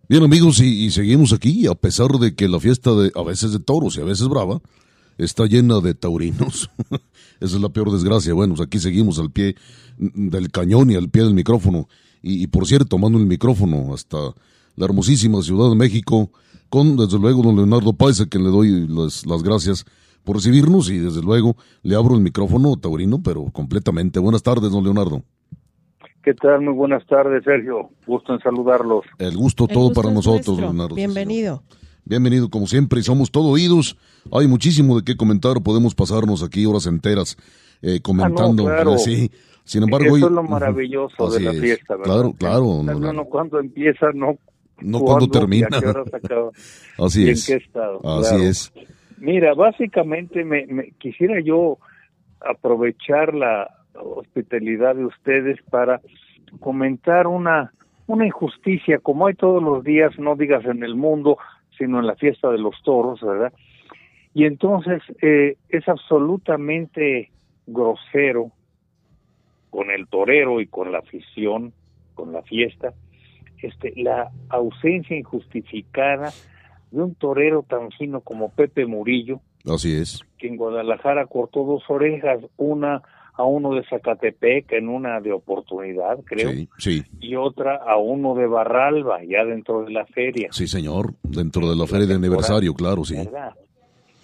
[0.10, 3.52] Bien amigos, y, y seguimos aquí, a pesar de que la fiesta de a veces
[3.52, 4.62] de toros y a veces brava,
[5.18, 6.70] está llena de taurinos.
[7.40, 8.34] Esa es la peor desgracia.
[8.34, 9.56] Bueno, pues aquí seguimos al pie
[9.98, 11.88] del cañón y al pie del micrófono.
[12.22, 14.18] Y, y, por cierto, tomando el micrófono hasta
[14.76, 16.32] la hermosísima Ciudad de México,
[16.70, 19.86] con desde luego don Leonardo Páez, a quien le doy las, las gracias
[20.24, 24.20] por recibirnos y desde luego le abro el micrófono, Taurino, pero completamente.
[24.20, 25.24] Buenas tardes, don Leonardo.
[26.22, 26.62] ¿Qué tal?
[26.62, 27.90] Muy buenas tardes, Sergio.
[28.06, 29.06] Gusto en saludarlos.
[29.18, 30.66] El gusto El todo gusto para nosotros, nuestro.
[30.66, 30.96] Leonardo.
[30.96, 31.64] Bienvenido.
[31.70, 31.87] señor.
[32.10, 33.98] Bienvenido, como siempre, y somos todo oídos.
[34.32, 37.36] Hay muchísimo de qué comentar, podemos pasarnos aquí horas enteras
[37.82, 38.68] eh, comentando.
[38.70, 38.98] Ah, claro.
[38.98, 39.30] Sí.
[39.66, 41.60] Sin embargo, Eso es lo maravilloso de la es.
[41.60, 42.14] fiesta, ¿verdad?
[42.14, 42.64] Claro, claro.
[42.84, 44.38] No, no, uno cuándo empieza, no,
[44.80, 45.68] no cuando y termina.
[45.70, 46.52] a qué hora se acaba,
[46.98, 47.50] Así y es.
[47.50, 48.00] en qué estado.
[48.20, 48.44] Así claro.
[48.44, 48.72] es.
[49.18, 51.78] Mira, básicamente me, me- quisiera yo
[52.40, 53.70] aprovechar la
[54.02, 56.00] hospitalidad de ustedes para
[56.62, 57.74] comentar una
[58.06, 61.38] una injusticia como hay todos los días, no digas en el mundo,
[61.78, 63.54] sino en la fiesta de los toros, ¿verdad?
[64.34, 67.32] Y entonces eh, es absolutamente
[67.66, 68.52] grosero
[69.70, 71.74] con el torero y con la afición,
[72.14, 72.94] con la fiesta,
[73.62, 76.32] este, la ausencia injustificada
[76.92, 80.22] de un torero tan fino como Pepe Murillo, Así es.
[80.38, 83.02] que en Guadalajara cortó dos orejas, una
[83.38, 88.34] a uno de Zacatepec en una de oportunidad, creo, Sí, sí, y otra a uno
[88.36, 90.50] de Barralba, ya dentro de la feria.
[90.52, 91.14] sí, señor.
[91.24, 93.16] Dentro de la feria de aniversario, claro, sí.
[93.16, 93.54] ¿verdad?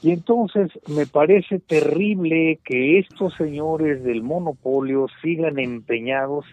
[0.02, 6.46] Y entonces me parece terrible que estos señores del monopolio sigan empeñados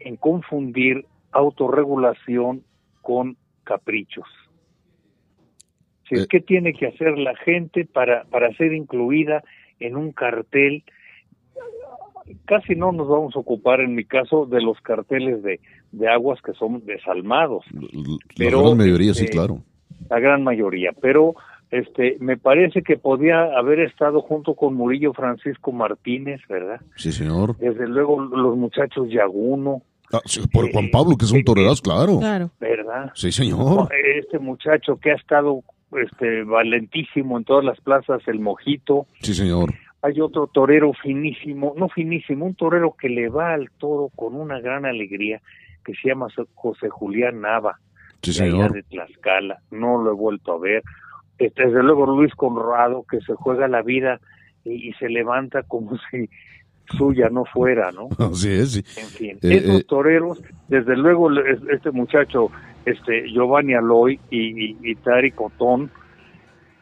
[0.00, 2.62] en confundir autorregulación
[3.02, 4.26] con caprichos.
[6.08, 6.26] Si Eh.
[6.28, 9.42] que tiene que hacer la gente para, para ser incluida
[9.80, 10.84] en un cartel,
[12.46, 15.60] casi no nos vamos a ocupar en mi caso de los carteles de,
[15.92, 17.88] de aguas que son desalmados La
[18.36, 19.58] Pero, gran mayoría, sí, este, claro.
[20.08, 21.34] la gran mayoría, pero
[21.70, 26.80] este me parece que podía haber estado junto con Murillo Francisco Martínez, ¿verdad?
[26.96, 27.56] Sí, señor.
[27.58, 32.18] Desde luego los muchachos Yaguno, Ah, sí, por Juan Pablo, que es un torerazo, claro.
[32.20, 32.50] Claro.
[32.60, 33.10] ¿verdad?
[33.14, 33.88] Sí, señor.
[34.16, 35.62] Este muchacho que ha estado
[35.92, 39.06] este valentísimo en todas las plazas, el Mojito.
[39.22, 39.72] Sí, señor.
[40.04, 44.60] Hay otro torero finísimo, no finísimo, un torero que le va al toro con una
[44.60, 45.40] gran alegría,
[45.82, 47.78] que se llama José Julián Nava.
[48.20, 50.82] Sí, de allá de Tlaxcala, no lo he vuelto a ver.
[51.38, 54.20] Este, desde luego Luis Conrado, que se juega la vida
[54.64, 56.28] y, y se levanta como si
[56.98, 58.08] suya no fuera, ¿no?
[58.18, 58.84] Así es, sí.
[59.00, 59.84] En fin, Eh, esos eh.
[59.88, 61.30] toreros, desde luego
[61.70, 62.50] este muchacho,
[62.84, 65.90] este Giovanni Aloy y, y, y Tari Cotón,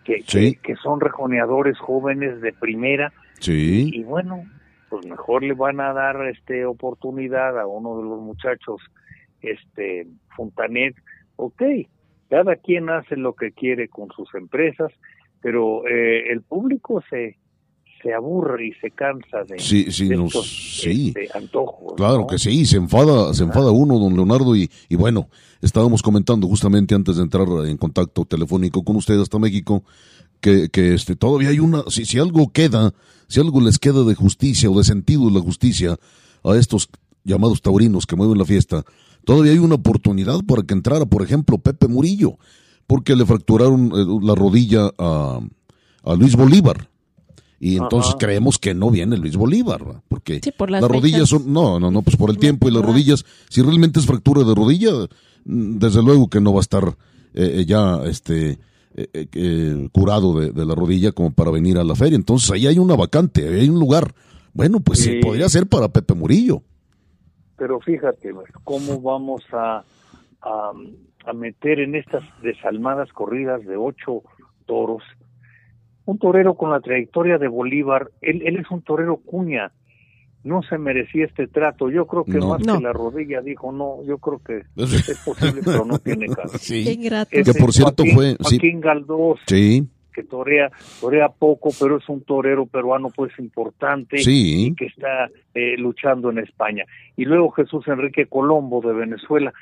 [0.04, 0.54] que, Sí.
[0.54, 4.44] que, que son rejoneadores jóvenes de primera, Sí, y bueno,
[4.88, 8.80] pues mejor le van a dar este oportunidad a uno de los muchachos,
[9.40, 10.94] este Fontanet,
[11.36, 11.62] ok,
[12.30, 14.92] cada quien hace lo que quiere con sus empresas,
[15.40, 17.36] pero eh, el público se
[18.02, 21.12] se aburre y se cansa de, sí, sí, de nos- estos, sí.
[21.16, 21.94] este, antojos.
[21.96, 22.26] Claro ¿no?
[22.26, 25.28] que sí, se enfada, se enfada uno, don Leonardo, y, y bueno,
[25.60, 29.84] estábamos comentando justamente antes de entrar en contacto telefónico con usted hasta México,
[30.40, 32.92] que, que este, todavía hay una, si, si algo queda,
[33.28, 35.96] si algo les queda de justicia o de sentido de la justicia
[36.42, 36.88] a estos
[37.24, 38.84] llamados taurinos que mueven la fiesta,
[39.24, 42.38] todavía hay una oportunidad para que entrara, por ejemplo, Pepe Murillo,
[42.88, 45.38] porque le fracturaron eh, la rodilla a,
[46.02, 46.88] a Luis Bolívar.
[47.64, 48.18] Y entonces Ajá.
[48.18, 50.02] creemos que no viene Luis Bolívar, ¿verdad?
[50.08, 52.72] porque Sí, por las las rodillas son, no, no, no, pues por el tiempo y
[52.72, 54.90] las rodillas, si realmente es fractura de rodilla,
[55.44, 56.88] mm, desde luego que no va a estar
[57.34, 58.58] eh, eh, ya este
[58.96, 62.16] eh, eh, curado de, de la rodilla como para venir a la feria.
[62.16, 64.12] Entonces ahí hay una vacante, ahí hay un lugar.
[64.54, 65.20] Bueno, pues sí, Sí.
[65.22, 66.62] podría ser para Pepe Murillo.
[67.56, 68.32] Pero fíjate,
[68.64, 69.84] cómo vamos a,
[70.42, 70.72] a,
[71.26, 74.22] a meter en estas desalmadas corridas de ocho
[74.66, 75.04] toros.
[76.04, 79.70] Un torero con la trayectoria de Bolívar, él, él es un torero cuña,
[80.44, 81.88] no se merecía este trato.
[81.90, 82.48] Yo creo que No.
[82.48, 82.78] más No.
[82.78, 86.58] que la rodilla dijo, no, yo creo que es posible, pero no tiene caso.
[86.58, 86.84] Sí.
[87.30, 88.56] Que por cierto Joaquín- fue- sí.
[88.58, 94.66] Joaquín Galdós, sí, que torea, torea poco, pero es un torero peruano pues importante sí,
[94.66, 96.84] y que está eh, luchando en España.
[97.16, 99.52] Y luego Jesús Enrique Colombo de Venezuela.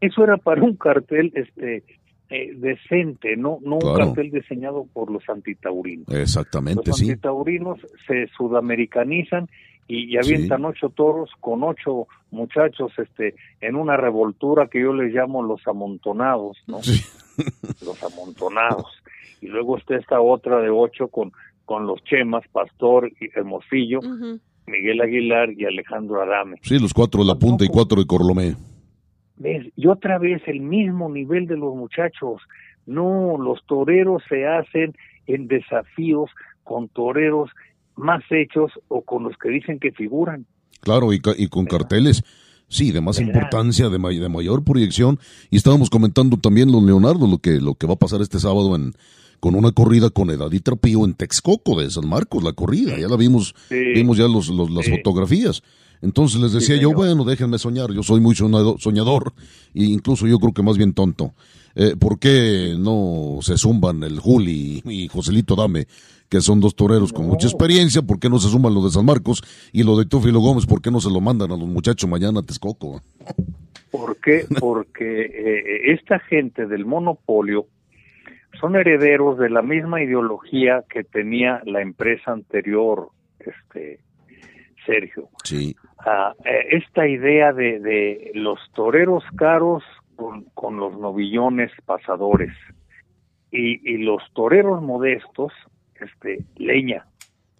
[0.00, 1.82] Eso era para un cartel este
[2.30, 3.94] eh, decente, no no Claro.
[4.08, 6.08] un cartel diseñado por los antitaurinos.
[6.08, 7.08] exactamente, Los sí.
[7.10, 9.48] antitaurinos se sudamericanizan
[9.88, 15.14] y, y avientan ocho toros con ocho muchachos este en una revoltura que yo les
[15.14, 16.82] llamo los amontonados, ¿no?
[16.82, 17.00] Sí.
[17.84, 18.86] los amontonados.
[19.40, 21.30] Y luego está esta otra de ocho con,
[21.64, 24.00] con los Chemas, Pastor y Hermosillo.
[24.66, 26.56] Miguel Aguilar y Alejandro Adame.
[26.62, 28.56] Sí, los cuatro de la punta y cuatro de Corlomé.
[29.36, 29.66] ¿Ves?
[29.76, 32.42] Y otra vez el mismo nivel de los muchachos.
[32.86, 34.94] No, los toreros se hacen
[35.26, 36.30] en desafíos
[36.64, 37.50] con toreros
[37.96, 40.46] más hechos o con los que dicen que figuran.
[40.80, 41.80] Claro, y, ca- y con ¿Verdad?
[41.80, 42.22] carteles.
[42.68, 45.18] Sí, de más importancia, de, de mayor proyección.
[45.50, 48.74] Y estábamos comentando también, don Leonardo, lo que, lo que va a pasar este sábado
[48.74, 48.92] en,
[49.40, 52.98] con una corrida con Edad y Trapío en Texcoco de San Marcos, la corrida.
[52.98, 55.62] Ya la vimos, vimos ya los, las fotografías.
[56.02, 59.32] Entonces les decía yo, bueno, déjenme soñar, yo soy muy soñador,
[59.74, 61.32] e incluso yo creo que más bien tonto.
[61.74, 65.86] Eh, ¿Por qué no se zumban el Juli y Joselito Dame,
[66.28, 68.02] que son dos toreros con mucha experiencia?
[68.02, 70.66] ¿Por qué no se suman los de San Marcos y los de Teófilo Gómez?
[70.66, 73.02] ¿Por qué no se lo mandan a los muchachos mañana a Texcoco?
[73.90, 74.46] ¿Por qué?
[74.58, 77.66] Porque eh, esta gente del monopolio
[78.60, 84.00] son herederos de la misma ideología que tenía la empresa anterior, este
[84.84, 85.28] Sergio.
[85.44, 85.74] Sí.
[85.98, 89.82] Ah, eh, esta idea de, de los toreros caros
[90.54, 92.52] con, los novillones pasadores
[93.50, 95.52] y, los toreros modestos,
[96.00, 97.06] este, leña.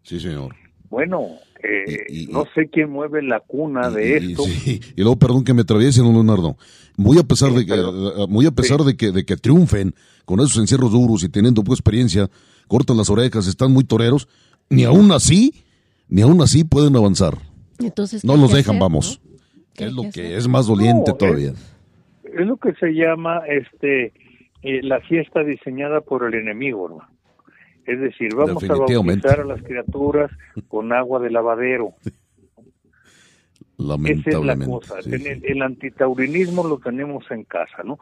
[0.02, 0.54] Sí, señor.
[0.90, 1.26] Bueno,
[1.62, 4.44] eh, no sé quién mueve la cuna de esto.
[4.66, 6.56] Y luego, perdón que me atraviese, don Leonardo.
[6.96, 9.94] Muy a pesar de que, eh, muy a pesar de que, de que triunfen
[10.26, 12.28] con esos encierros duros y teniendo poca experiencia,
[12.68, 14.28] cortan las orejas, están muy toreros,
[14.68, 15.64] ni aún así,
[16.08, 17.38] ni aún así pueden avanzar.
[17.78, 19.20] Entonces, no los dejan, vamos.
[19.76, 21.54] Es lo que, es más doliente todavía
[22.36, 24.12] es lo que se llama este
[24.62, 26.98] eh, la fiesta diseñada por el enemigo, ¿no?
[27.86, 30.30] Es decir, vamos a bautizar a las criaturas
[30.68, 31.94] con agua de lavadero.
[33.78, 34.94] Esa es la cosa.
[35.04, 37.98] El, antitaurinismo lo tenemos en casa, ¿no?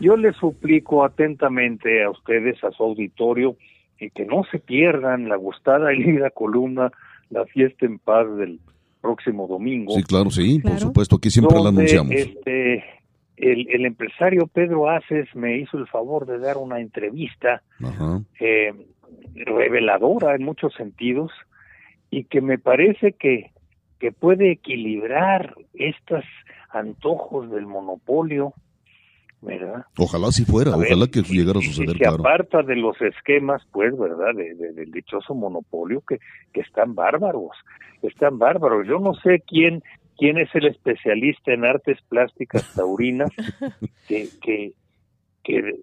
[0.00, 3.56] Yo les suplico atentamente a ustedes, a su auditorio,
[3.98, 6.90] y que no se pierdan la gustada y linda columna
[7.28, 8.60] La fiesta en paz del
[9.02, 9.94] próximo domingo.
[9.94, 12.12] Sí, claro, sí, por supuesto, aquí siempre la anunciamos.
[12.14, 12.84] Este,
[13.36, 17.62] el, empresario Pedro Aces me hizo el favor de dar una entrevista
[18.38, 18.72] eh,
[19.34, 21.30] reveladora en muchos sentidos
[22.10, 23.52] y que me parece que,
[24.00, 26.24] que puede equilibrar estos
[26.70, 28.54] antojos del monopolio,
[29.42, 29.84] ¿verdad?
[29.96, 34.34] Ojalá si fuera, ojalá que llegara a suceder, se aparta de los esquemas, pues, ¿verdad?
[34.34, 36.18] De, del dichoso monopolio que,
[36.52, 37.52] que están bárbaros,
[38.02, 38.86] están bárbaros.
[38.88, 39.82] Yo no sé quién
[40.20, 43.30] quién es el especialista en artes plásticas taurinas
[44.06, 44.74] que, que,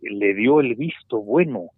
[0.01, 1.71] le dio el visto bueno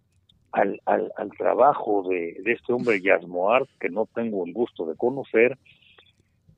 [0.52, 5.56] al, al, trabajo de, este hombre Yasmoar, que no tengo el gusto de conocer,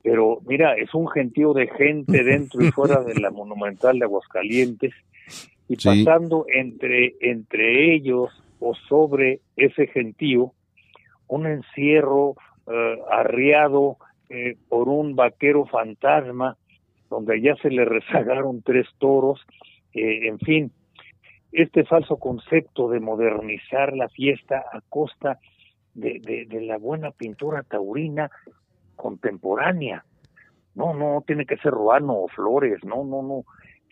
[0.03, 4.93] pero mira, es un gentío de gente dentro y fuera de la Monumental de Aguascalientes,
[5.69, 10.53] y pasando entre, entre ellos o sobre ese gentío,
[11.27, 12.35] un encierro
[12.67, 13.97] eh, arriado
[14.29, 16.57] eh, por un vaquero fantasma,
[17.09, 19.39] donde ya se le rezagaron tres toros,
[19.93, 20.71] eh, en fin,
[21.53, 25.39] este falso concepto de modernizar la fiesta a costa
[25.93, 28.31] de, de, la buena pintura taurina
[29.03, 30.05] contemporánea.
[30.75, 33.43] No, no tiene que ser Ruano o Flores, no, no, no.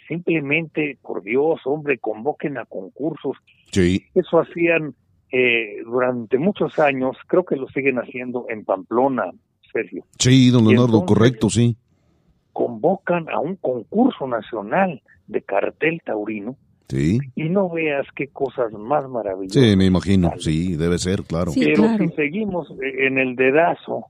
[0.08, 3.36] Simplemente, por Dios, hombre, convoquen a concursos.
[3.72, 4.06] Sí.
[4.16, 4.96] Eso hacían
[5.32, 9.26] eh, durante muchos años, creo que lo siguen haciendo en Pamplona,
[9.72, 10.06] Sergio.
[10.18, 11.76] Sí, don Leonardo, correcto, sí.
[12.54, 16.56] Convocan a un concurso nacional de cartel taurino.
[16.88, 17.20] Sí.
[17.36, 19.64] Y no veas qué cosas más maravillosas.
[19.64, 21.52] Sí, me imagino, sí, debe ser, claro.
[21.56, 24.08] Pero si seguimos en el dedazo,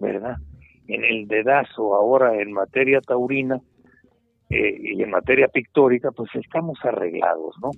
[0.00, 0.36] ¿verdad?
[0.88, 3.60] En el dedazo ahora en materia taurina
[4.48, 7.70] eh, y en materia pictórica, pues estamos arreglados, ¿no?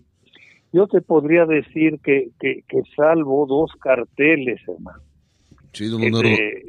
[0.72, 5.02] Yo te podría decir que, que, que salvo dos carteles, hermano,
[5.72, 6.62] este,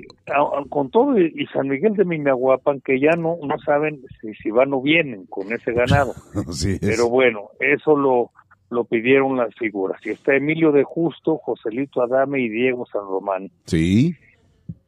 [0.69, 4.73] con todo y San Miguel de Mimahuapan que ya no no saben si, si van
[4.73, 6.13] o vienen con ese ganado.
[6.81, 8.31] Pero bueno eso lo
[8.69, 9.99] lo pidieron las figuras.
[10.05, 13.51] Y está Emilio de Justo Joselito Adame y Diego San Román.
[13.65, 14.15] Sí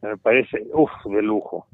[0.06, 1.68] me parece uff de lujo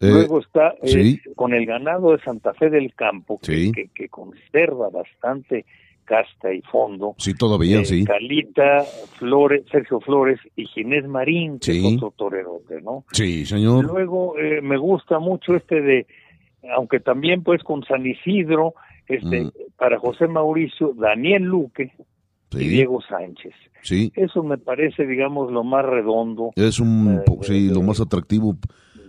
[0.00, 4.90] eh, luego está eh, con el ganado de Santa Fe del Campo que, que conserva
[4.90, 5.64] bastante
[6.04, 7.14] casta y fondo.
[7.18, 8.04] Sí, todavía, eh, sí.
[8.04, 8.84] Calita,
[9.18, 13.04] Flores, Sergio Flores y Ginés Marín, que es otro torerote, ¿no?
[13.12, 13.84] Sí, señor.
[13.84, 16.06] Luego eh, me gusta mucho este de,
[16.76, 18.74] aunque también pues con San Isidro,
[19.06, 19.52] este, mm.
[19.76, 21.92] para José Mauricio, Daniel Luque
[22.52, 23.52] y Diego Sánchez.
[23.82, 24.12] Sí.
[24.16, 26.52] Eso me parece, digamos, lo más redondo.
[26.56, 28.56] Es un, eh, sí, lo más atractivo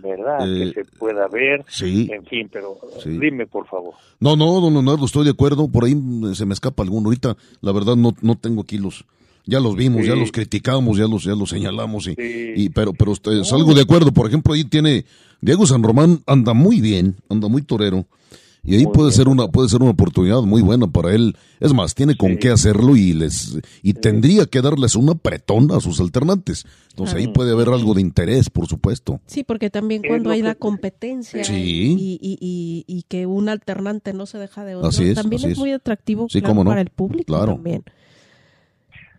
[0.02, 0.38] ¿verdad?
[0.44, 1.64] que eh, se pueda ver.
[1.68, 2.08] Sí.
[2.12, 3.94] En fin, pero dime, por favor.
[4.20, 5.68] No, no, don Leonardo, estoy de acuerdo.
[5.68, 5.96] Por ahí
[6.34, 7.06] se me escapa alguno.
[7.06, 9.04] Ahorita, la verdad, no, no tengo aquí los.
[9.48, 12.08] Ya los vimos, ya los criticamos, ya los, ya los señalamos.
[12.08, 13.14] Y, y pero, pero
[13.44, 14.12] salgo de acuerdo.
[14.12, 15.04] Por ejemplo, ahí tiene.
[15.40, 18.06] Diego San Román anda muy bien, anda muy torero.
[18.66, 21.36] Y ahí puede ser una puede ser una oportunidad muy buena para él.
[21.60, 25.80] Es más, tiene con qué hacerlo y les y tendría que darles una pretona a
[25.80, 26.64] sus alternantes.
[26.90, 29.20] Entonces ahí puede haber algo de interés, por supuesto.
[29.26, 34.38] Sí, porque también cuando hay la competencia y, y, y, que un alternante no se
[34.38, 36.26] deja de otro, también es, muy atractivo
[36.64, 37.54] para el público claro.
[37.54, 37.84] también.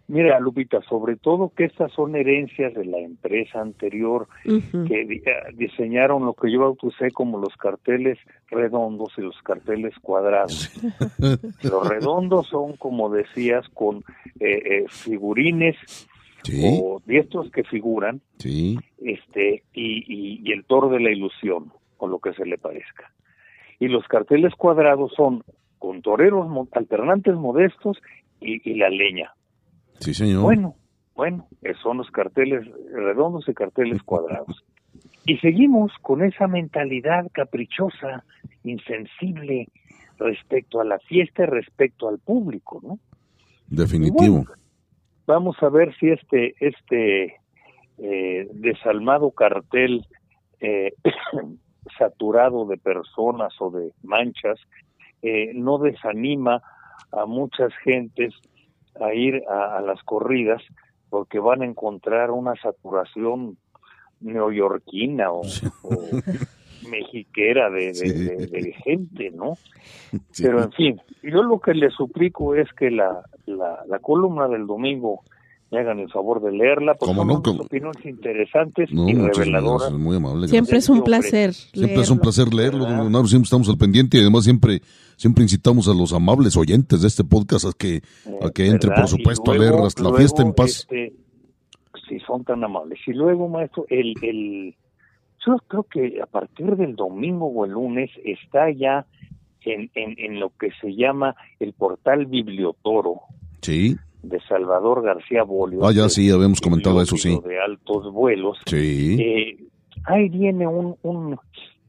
[0.09, 6.25] Mira, Lupita, sobre todo que estas son herencias de la empresa anterior que eh, diseñaron
[6.25, 8.17] lo que yo bauticé como los carteles
[8.49, 10.71] redondos y los carteles cuadrados.
[11.61, 13.97] los redondos son, como decías, con
[14.39, 15.75] eh, eh, figurines
[16.79, 22.31] o diestros que figuran este y, y, el toro de la ilusión, o lo que
[22.31, 23.11] se le parezca.
[23.77, 25.43] Y los carteles cuadrados son
[25.79, 27.97] con toreros alternantes modestos
[28.39, 29.33] y la leña
[29.99, 30.43] Sí, señor.
[30.43, 30.75] Bueno,
[31.15, 31.47] bueno,
[31.81, 34.63] son los carteles redondos y carteles cuadrados.
[35.25, 38.23] Y seguimos con esa mentalidad caprichosa,
[38.63, 39.67] insensible
[40.17, 42.99] respecto a la fiesta y respecto al público, ¿no?
[43.67, 44.45] Definitivo.
[45.25, 47.35] vamos a ver si este este
[47.97, 50.05] eh, desalmado cartel
[50.61, 50.93] eh,
[51.97, 54.59] saturado de personas o de manchas
[55.21, 56.61] eh, no desanima
[57.11, 58.33] a muchas gentes
[59.01, 60.61] a ir a, las corridas
[61.09, 63.57] porque van a encontrar una saturación
[64.19, 65.41] neoyorquina o,
[66.89, 69.57] mexiquera de, gente, ¿no?
[70.37, 74.67] Pero en fin, yo lo que le suplico es que la, la, la columna del
[74.67, 75.23] domingo
[75.71, 79.91] me hagan el favor de leerla, porque son opiniones interesantes y reveladoras.
[79.91, 80.47] muy amable.
[80.47, 81.53] Siempre es un placer.
[81.53, 84.81] Siempre es un placer leerlo, don Leonardo, siempre estamos al pendiente y además siempre
[85.17, 88.01] siempre incitamos a los amables oyentes de este podcast a que,
[88.41, 90.87] a que entre, por supuesto, a leer la fiesta en paz.
[90.89, 91.13] Este,
[92.07, 92.99] si son tan amables.
[93.05, 94.75] Y luego, maestro, el, el,
[95.45, 99.05] yo creo que a partir del domingo o el lunes está ya
[99.65, 103.21] en, en, en lo que se llama el portal Bibliotoro.
[103.61, 103.97] Sí
[104.27, 105.85] de Salvador García Bolio.
[105.85, 107.37] Ah, ya sí, habíamos comentado eso, sí.
[107.45, 108.57] De altos vuelos.
[108.65, 109.17] Sí.
[109.19, 109.57] Eh,
[110.05, 111.39] ahí viene un, un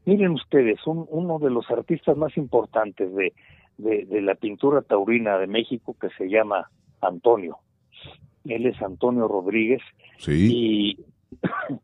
[0.05, 3.33] miren ustedes, un, uno de los artistas más importantes de,
[3.77, 6.69] de, la pintura taurina de México que se llama
[7.01, 7.57] Antonio.
[8.45, 9.81] Él es Antonio Rodríguez.
[10.17, 10.49] Sí.
[10.51, 10.99] Y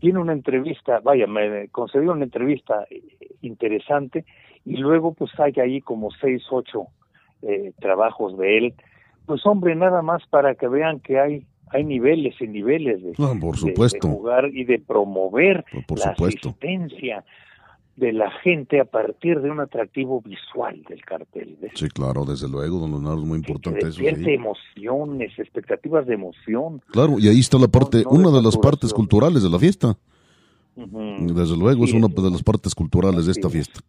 [0.00, 2.86] tiene una entrevista, vaya, me concedió una entrevista
[3.40, 4.24] interesante
[4.64, 6.88] y luego pues hay ahí como seis, ocho
[7.42, 8.74] eh, trabajos de él
[9.28, 13.34] pues hombre, nada más para que vean que hay hay niveles y niveles de, ah,
[13.38, 14.08] por supuesto.
[14.08, 15.64] jugar y de promover
[15.96, 17.24] la asistencia
[17.96, 21.58] de la gente a partir de un atractivo visual del cartel.
[21.74, 24.00] Sí, claro, desde luego, don Leonardo, es muy importante eso.
[24.02, 26.80] emociones, expectativas de emoción.
[26.92, 29.96] Claro, y ahí está la parte, una de las partes culturales de la fiesta.
[30.76, 33.80] Desde luego, es una de las partes culturales de esta fiesta,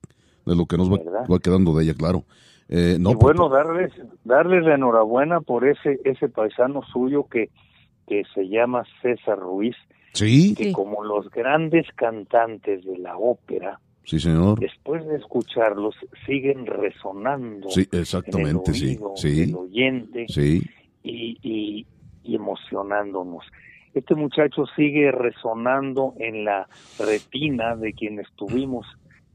[0.44, 2.26] de lo que nos va quedando de ella, claro.
[2.70, 3.92] Eh, no, y bueno, darles,
[4.24, 7.50] darles la enhorabuena por ese, ese paisano suyo que,
[8.08, 9.76] que se llama César Ruiz.
[10.14, 10.56] Sí.
[10.56, 14.60] Que como los grandes cantantes de la ópera, Sí, señor.
[14.60, 15.94] Después de escucharlos,
[16.26, 17.70] siguen resonando.
[17.70, 19.54] Sí, exactamente, en el sí.
[19.56, 20.26] oyente.
[20.28, 20.64] Sí.
[21.04, 21.86] Y, y,
[22.24, 23.46] y, emocionándonos.
[23.94, 26.68] Este muchacho sigue resonando en la
[26.98, 28.88] retina de quienes tuvimos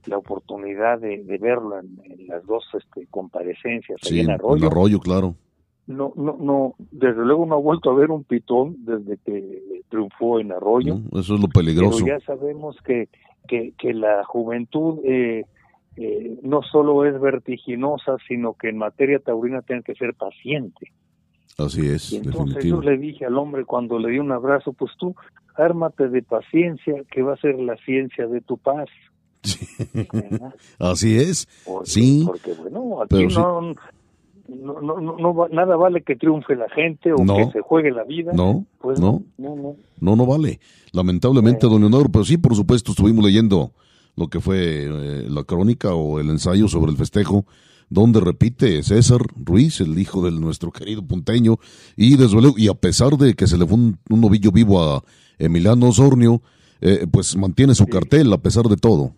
[0.07, 4.67] la oportunidad de, verlo en, las dos este, comparecencias sí, en Arroyo.
[4.67, 5.35] Arroyo, claro.
[5.87, 10.41] No, no, no, desde luego no ha vuelto a ver un pitón desde que triunfó
[10.41, 10.99] en Arroyo.
[11.13, 12.05] eso es lo peligroso.
[12.05, 13.09] Pero ya sabemos que,
[13.47, 15.45] que, que la juventud eh,
[15.97, 20.93] eh, no solo es vertiginosa, sino que en materia taurina tiene que ser paciente.
[21.59, 22.13] Así es.
[22.13, 25.15] Y entonces yo le dije al hombre cuando le di un abrazo, pues tú
[25.57, 28.89] ármate de paciencia, que va a ser la ciencia de tu paz.
[30.79, 31.49] Así es.
[31.85, 32.25] sí.
[32.27, 33.27] Porque bueno, aquí
[34.49, 38.33] no, no, no, nada vale que triunfe la gente o que se juegue la vida.
[38.35, 40.61] No, pues no, no, no, no, vale.
[40.93, 43.73] Lamentablemente, don Leonardo, pero sí, por supuesto, estuvimos leyendo
[44.17, 47.47] lo que fue eh, la crónica o el ensayo sobre el festejo,
[47.89, 51.59] donde repite César Ruiz, el hijo de nuestro querido punteño,
[51.97, 55.03] y desde luego, y a pesar de que se le fue un, novillo vivo a
[55.39, 56.43] Emiliano Osornio,
[56.81, 59.13] eh, pues mantiene su cartel a pesar de todo.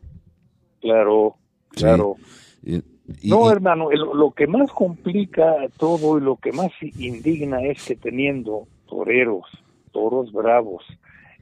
[0.86, 1.36] Claro,
[1.70, 2.16] claro.
[3.24, 8.68] no, hermano, lo que más complica todo y lo que más indigna es que teniendo
[8.88, 9.46] toreros,
[9.90, 10.84] toros bravos,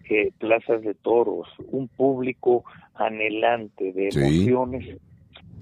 [0.08, 2.64] eh, plazas de toros, un público
[2.94, 4.96] anhelante de emociones,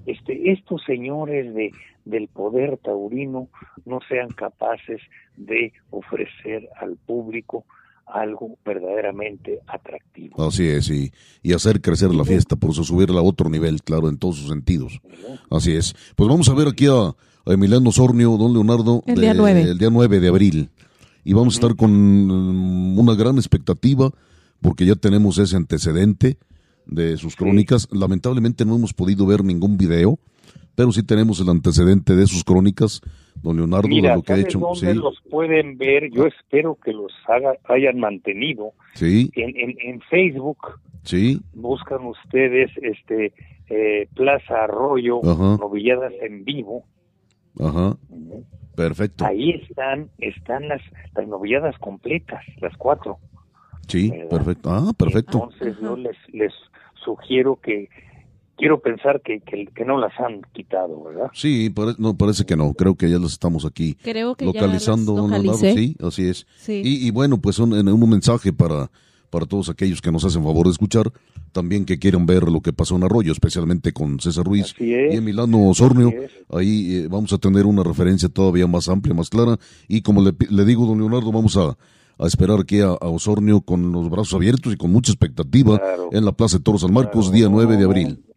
[0.05, 1.71] este, estos señores de,
[2.05, 3.49] del poder taurino
[3.85, 5.01] no sean capaces
[5.35, 7.65] de ofrecer al público
[8.05, 10.45] algo verdaderamente atractivo.
[10.45, 14.09] Así es, y, y hacer crecer la fiesta, por eso subirla a otro nivel, claro,
[14.09, 15.01] en todos sus sentidos.
[15.49, 15.95] Así es.
[16.15, 19.61] Pues vamos a ver aquí a, Emiliano Sornio, don Leonardo, el, día 9.
[19.61, 20.69] el día 9 de abril.
[21.25, 24.11] Y vamos a estar con mm, una gran expectativa,
[24.61, 26.37] porque ya tenemos ese antecedente
[26.85, 27.87] de sus crónicas.
[27.91, 30.19] Lamentablemente no hemos podido ver ningún video,
[30.75, 33.01] pero sí tenemos el antecedente de sus crónicas,
[33.41, 34.59] don Leonardo, de lo que ha hecho.
[34.59, 36.09] Dónde los pueden ver?
[36.11, 38.73] Yo espero que los haga, hayan mantenido.
[38.93, 39.31] Sí.
[39.35, 40.79] En, en, Facebook.
[41.03, 41.41] Sí.
[41.53, 43.33] Buscan ustedes este
[43.69, 46.85] eh, Plaza Arroyo, novilladas en vivo.
[47.59, 47.97] Ajá.
[48.75, 49.25] Perfecto.
[49.25, 50.81] Ahí están, están las,
[51.15, 53.19] las novilladas completas, las cuatro.
[53.87, 54.71] Sí, perfecto.
[54.71, 55.49] Ah, perfecto.
[55.51, 56.53] Entonces yo les, les
[57.03, 57.89] sugiero que,
[58.57, 61.29] quiero pensar que, que, no las han quitado, ¿verdad?
[61.33, 62.73] Sí, no, parece que no.
[62.73, 63.97] Creo que ya las estamos aquí
[64.39, 65.27] localizando.
[65.55, 66.47] sí, así es.
[66.67, 68.89] Y, y, bueno, pues un, en un mensaje para,
[69.29, 71.11] para todos aquellos que nos hacen favor de escuchar,
[71.51, 75.23] también que quieren ver lo que pasó en Arroyo, especialmente con César Ruiz y en
[75.23, 76.11] Milano Osornio.
[76.49, 79.57] Ahí eh, vamos a tener una referencia todavía más amplia, más clara.
[79.87, 81.77] Y como le, le digo, don Leonardo, vamos a
[82.19, 85.81] a esperar aquí a, Osornio con los brazos abiertos y con mucha expectativa
[86.11, 88.32] en la Plaza de Toros San Marcos, día 9 de abril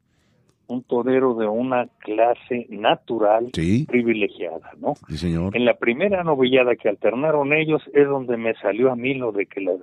[0.69, 4.95] un torero de una clase natural privilegiada, ¿no?
[5.09, 5.57] Sí, señor.
[5.57, 9.47] En la primera novillada que alternaron ellos es donde me salió a mí lo de
[9.47, 9.81] que los,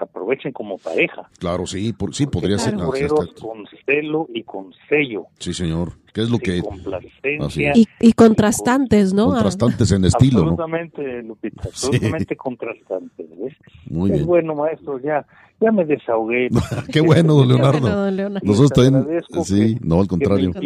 [0.00, 1.28] aprovechen como pareja.
[1.38, 2.76] Claro, sí, sí podría ser.
[2.76, 5.26] Toreros con celo y con sello.
[5.38, 5.92] Sí, señor.
[6.12, 9.26] ¿Qué es lo que y, y, contrastantes, ¿no?
[9.26, 13.54] Contrastantes en estilo, absolutamente, Lupita, absolutamente contrastantes, ¿ves?
[13.88, 15.24] Muy es bueno, maestro, ya
[15.60, 16.48] ya me desahogué.
[16.92, 18.10] Qué bueno, don Leonardo.
[18.42, 20.52] Nosotros también, sí, no, al contrario.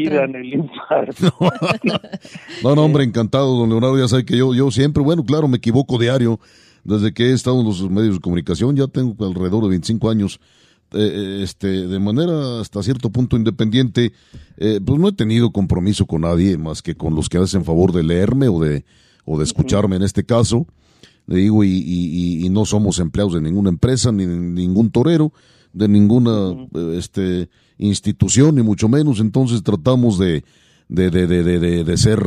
[2.62, 3.98] no, no, hombre, encantado, don Leonardo.
[3.98, 6.38] Ya sabe que yo, yo siempre, bueno, claro, me equivoco diario.
[6.84, 10.38] Desde que he estado en los medios de comunicación, ya tengo alrededor de 25 años.
[10.92, 14.12] Eh, eh, este, de manera hasta cierto punto independiente,
[14.58, 17.90] eh, pues no he tenido compromiso con nadie más que con los que hacen favor
[17.90, 18.84] de leerme o de,
[19.24, 20.66] o de escucharme en este caso
[21.26, 21.70] le digo, y,
[22.44, 25.32] y, no somos empleados de ninguna empresa, ni de ningún torero,
[25.72, 27.48] de ninguna este,
[27.78, 30.44] institución, ni mucho menos, entonces tratamos de,
[30.88, 32.20] de, de, de, de ser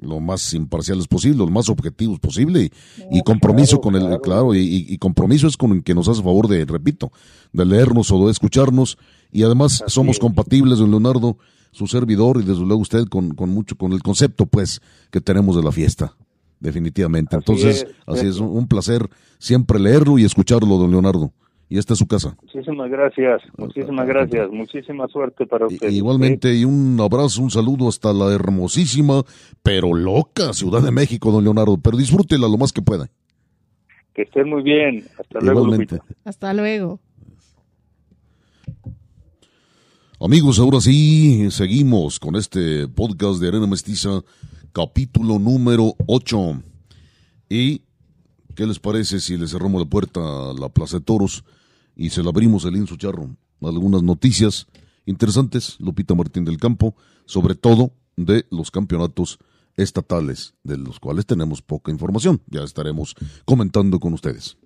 [0.00, 2.70] lo más imparciales posible, lo más objetivos posible
[3.10, 6.64] y, compromiso con el, claro, y, compromiso es con el que nos hace favor de,
[6.64, 7.12] repito,
[7.52, 8.98] de leernos o de escucharnos.
[9.32, 11.38] Y además somos compatibles, don Leonardo,
[11.70, 14.80] su servidor y desde luego usted con, con mucho, con el concepto pues
[15.10, 16.14] que tenemos de la fiesta
[16.60, 17.36] definitivamente.
[17.36, 21.32] Entonces, así es, un placer siempre leerlo y escucharlo, don Leonardo.
[21.68, 22.36] Y esta es su casa.
[22.42, 25.90] Muchísimas gracias, muchísimas gracias, muchísima suerte para usted.
[25.90, 29.22] Igualmente, y un abrazo, un saludo hasta la hermosísima,
[29.62, 31.78] pero loca Ciudad de México, don Leonardo.
[31.78, 33.08] Pero disfrútela lo más que pueda.
[34.14, 35.04] Que esté muy bien.
[35.18, 35.66] Hasta luego.
[36.24, 37.00] Hasta luego.
[40.20, 44.22] Amigos, ahora sí, seguimos con este podcast de Arena Mestiza
[44.74, 46.62] capítulo número 8.
[47.48, 47.82] ¿Y
[48.56, 51.44] qué les parece si le cerramos la puerta a la Plaza de Toros
[51.94, 53.30] y se la abrimos el Insu Charro?
[53.62, 54.66] Algunas noticias
[55.06, 59.38] interesantes, Lupita Martín del Campo, sobre todo de los campeonatos
[59.76, 62.42] estatales, de los cuales tenemos poca información.
[62.48, 63.14] Ya estaremos
[63.44, 64.56] comentando con ustedes.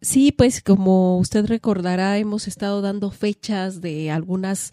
[0.00, 4.72] Sí, pues como usted recordará, hemos estado dando fechas de algunas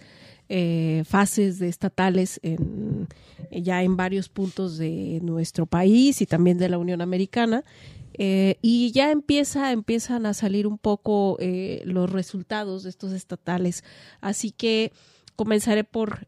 [0.49, 3.07] eh, fases de estatales en,
[3.51, 7.63] ya en varios puntos de nuestro país y también de la Unión Americana.
[8.17, 13.83] Eh, y ya empieza, empiezan a salir un poco eh, los resultados de estos estatales.
[14.21, 14.93] Así que
[15.35, 16.27] comenzaré por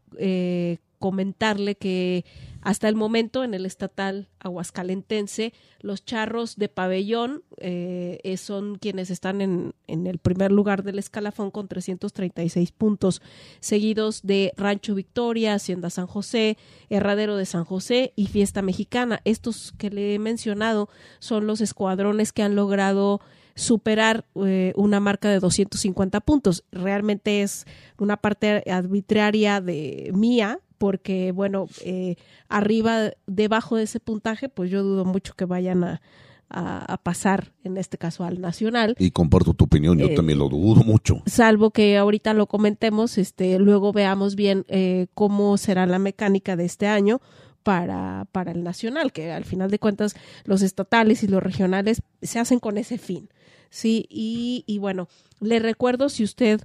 [0.98, 2.24] comentarle que
[2.62, 9.40] hasta el momento en el estatal aguascalentense, los charros de pabellón eh, son quienes están
[9.40, 13.22] en, en, el primer lugar del escalafón con 336 puntos,
[13.60, 16.58] seguidos de Rancho Victoria, Hacienda San José,
[16.90, 19.20] Herradero de San José y Fiesta Mexicana.
[19.24, 20.88] Estos que le he mencionado
[21.20, 23.20] son los escuadrones que han logrado
[23.58, 26.64] superar eh, una marca de 250 puntos.
[26.70, 27.66] Realmente es
[27.98, 32.16] una parte arbitraria de mía, porque bueno, eh,
[32.48, 36.00] arriba, debajo de ese puntaje, pues yo dudo mucho que vayan a,
[36.48, 38.94] a, pasar, en este caso al nacional.
[38.98, 41.22] Y comparto tu opinión, yo eh, también lo dudo mucho.
[41.26, 46.64] Salvo que ahorita lo comentemos, este, luego veamos bien eh, cómo será la mecánica de
[46.64, 47.20] este año
[47.64, 50.14] para, para el nacional, que al final de cuentas
[50.44, 53.28] los estatales y los regionales se hacen con ese fin.
[53.68, 55.08] Sí, y, y bueno,
[55.40, 56.62] le recuerdo si usted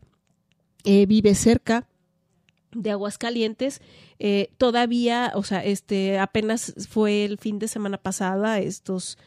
[0.86, 1.88] vive cerca
[2.76, 3.82] de Aguascalientes.
[4.20, 9.18] Eh, todavía, o sea, este, apenas fue el fin de semana pasada estos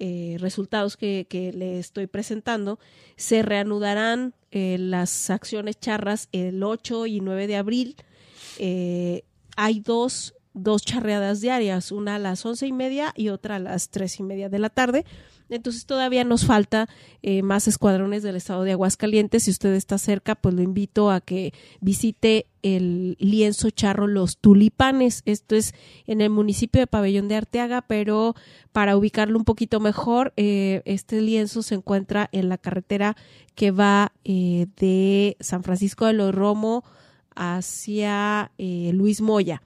[0.00, 1.26] eh, resultados que,
[1.56, 2.78] le estoy presentando,
[3.16, 7.96] se reanudarán eh, las acciones charras el 8 y 9 de abril.
[8.58, 9.24] Eh,
[9.56, 13.88] hay dos, dos charreadas diarias, una a las once y media y otra a las
[13.88, 15.04] tres y media de la tarde.
[15.48, 16.88] Entonces todavía nos falta
[17.22, 19.44] eh, más escuadrones del estado de Aguascalientes.
[19.44, 25.22] Si usted está cerca, pues lo invito a que visite el lienzo charro Los Tulipanes.
[25.24, 25.74] Esto es
[26.06, 28.34] en el municipio de Pabellón de Arteaga, pero
[28.72, 33.16] para ubicarlo un poquito mejor, eh, este lienzo se encuentra en la carretera
[33.54, 36.84] que va eh, de San Francisco de los Romo
[37.34, 39.62] hacia Luis Moya.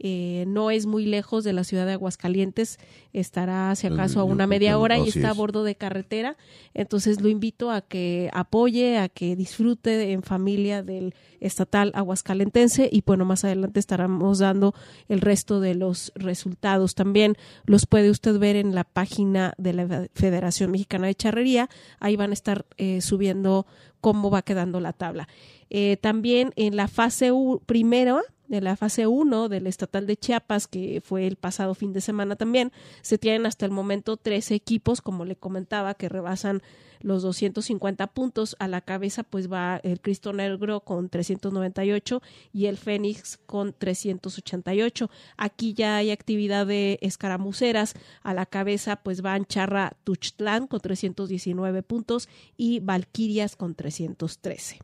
[0.00, 2.78] Eh, no es muy lejos de la ciudad de Aguascalientes,
[3.12, 6.36] estará si acaso a una media hora y está a bordo de carretera.
[6.74, 13.02] Entonces lo invito a que apoye, a que disfrute en familia del estatal aguascalentense y
[13.06, 14.74] bueno, más adelante estaremos dando
[15.08, 16.94] el resto de los resultados.
[16.94, 21.68] También los puede usted ver en la página de la Federación Mexicana de Charrería,
[22.00, 23.66] ahí van a estar eh, subiendo
[24.00, 25.28] cómo va quedando la tabla.
[25.70, 27.32] Eh, también en la fase
[27.66, 28.20] primera
[28.54, 32.36] de la fase 1 del estatal de Chiapas, que fue el pasado fin de semana
[32.36, 36.62] también, se tienen hasta el momento tres equipos, como le comentaba, que rebasan
[37.00, 38.56] los 250 puntos.
[38.58, 45.10] A la cabeza pues va el Cristo Negro con 398 y el Fénix con 388.
[45.36, 47.94] Aquí ya hay actividad de escaramuceras.
[48.22, 54.78] A la cabeza pues van Charra Tuchtlán con 319 puntos y Valquirias con 313.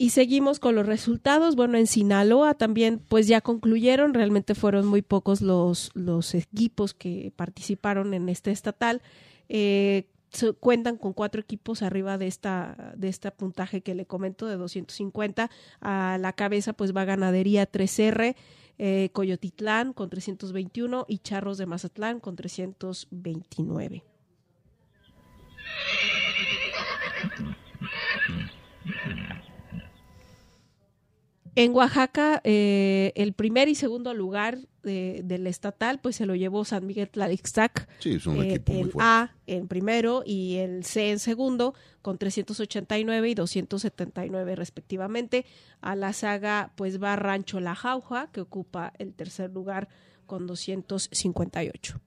[0.00, 1.56] Y seguimos con los resultados.
[1.56, 7.34] Bueno, en Sinaloa también pues ya concluyeron, realmente fueron muy pocos los, los equipos que
[7.36, 9.02] participaron en este estatal.
[9.50, 10.06] Eh,
[10.58, 15.50] cuentan con cuatro equipos arriba de esta de este puntaje que le comento de 250
[15.82, 18.36] a la cabeza pues va ganadería 3R
[18.78, 24.02] eh, Coyotitlán con 321 y Charros de Mazatlán con 329
[31.54, 36.86] en Oaxaca, eh, el primer y segundo lugar del estatal, pues se lo llevó San
[36.86, 37.86] Miguel Tlalixtac.
[37.98, 43.28] Sí, es un eh, el A en primero y el C en segundo, con 389
[43.28, 45.44] y 279 respectivamente.
[45.80, 49.88] A la saga, pues va Rancho La Jauja, que ocupa el tercer lugar
[50.26, 52.00] con 258.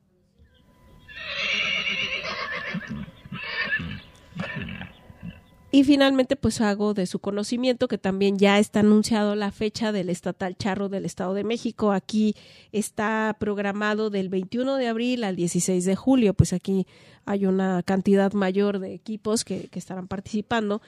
[5.75, 10.11] Y finalmente, pues hago de su conocimiento que también ya está anunciado la fecha del
[10.11, 11.93] estatal charro del Estado de México.
[11.93, 12.35] Aquí
[12.71, 16.35] está programado del 21 de abril al 16 de julio.
[16.35, 16.85] Pues aquí
[17.25, 20.83] hay una cantidad mayor de equipos que, estarán participando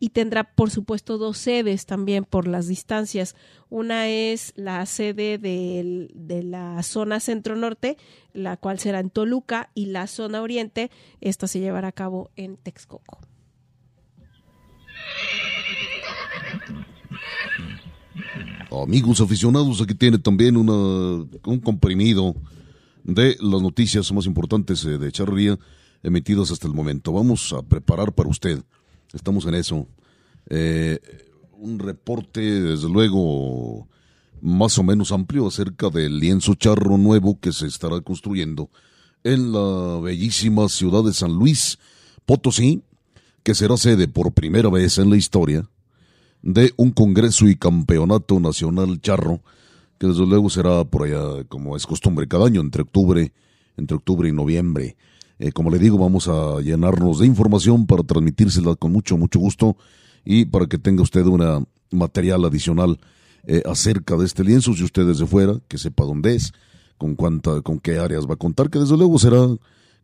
[0.00, 3.36] y tendrá por supuesto dos sedes también por las distancias.
[3.70, 7.96] Una es la sede de la zona centro-norte,
[8.34, 10.90] la cual será en Toluca, y la zona oriente,
[11.22, 13.18] esta se llevará a cabo en Texcoco.
[18.82, 22.34] Amigos aficionados, aquí tiene también una, un comprimido
[23.04, 25.58] de las noticias más importantes eh, de charrería
[26.02, 27.12] emitidas hasta el momento.
[27.12, 28.62] Vamos a preparar para usted,
[29.12, 29.88] estamos en eso,
[30.48, 31.00] eh,
[31.52, 33.88] un reporte desde luego
[34.40, 38.70] más o menos amplio acerca del lienzo charro nuevo que se estará construyendo
[39.24, 41.78] en la bellísima ciudad de San Luis
[42.26, 42.82] Potosí,
[43.46, 45.70] que será sede por primera vez en la historia
[46.42, 49.40] de un Congreso y Campeonato Nacional Charro,
[50.00, 53.32] que desde luego será por allá, como es costumbre, cada año, entre octubre,
[53.76, 54.96] entre octubre y noviembre.
[55.38, 59.76] Eh, como le digo, vamos a llenarnos de información para transmitírsela con mucho, mucho gusto
[60.24, 62.98] y para que tenga usted una material adicional
[63.44, 66.52] eh, acerca de este lienzo, si usted desde fuera, que sepa dónde es,
[66.98, 69.46] con cuánta, con qué áreas va a contar, que desde luego será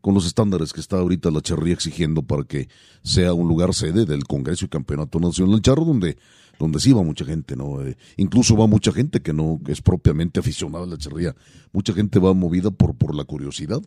[0.03, 2.67] con los estándares que está ahorita la charría exigiendo para que
[3.03, 6.17] sea un lugar sede del Congreso y Campeonato Nacional Charro, donde,
[6.59, 7.81] donde sí va mucha gente, ¿no?
[7.81, 11.33] Eh, incluso va mucha gente que no es propiamente aficionada a la charría.
[11.71, 13.81] Mucha gente va movida por, por la curiosidad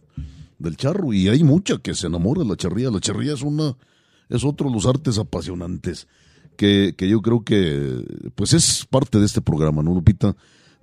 [0.59, 2.91] del charro y hay mucha que se enamora de la charría.
[2.91, 3.77] La charría es una,
[4.31, 6.09] es otro de los artes apasionantes
[6.57, 10.35] que, que yo creo que, pues es parte de este programa, ¿no, Lupita?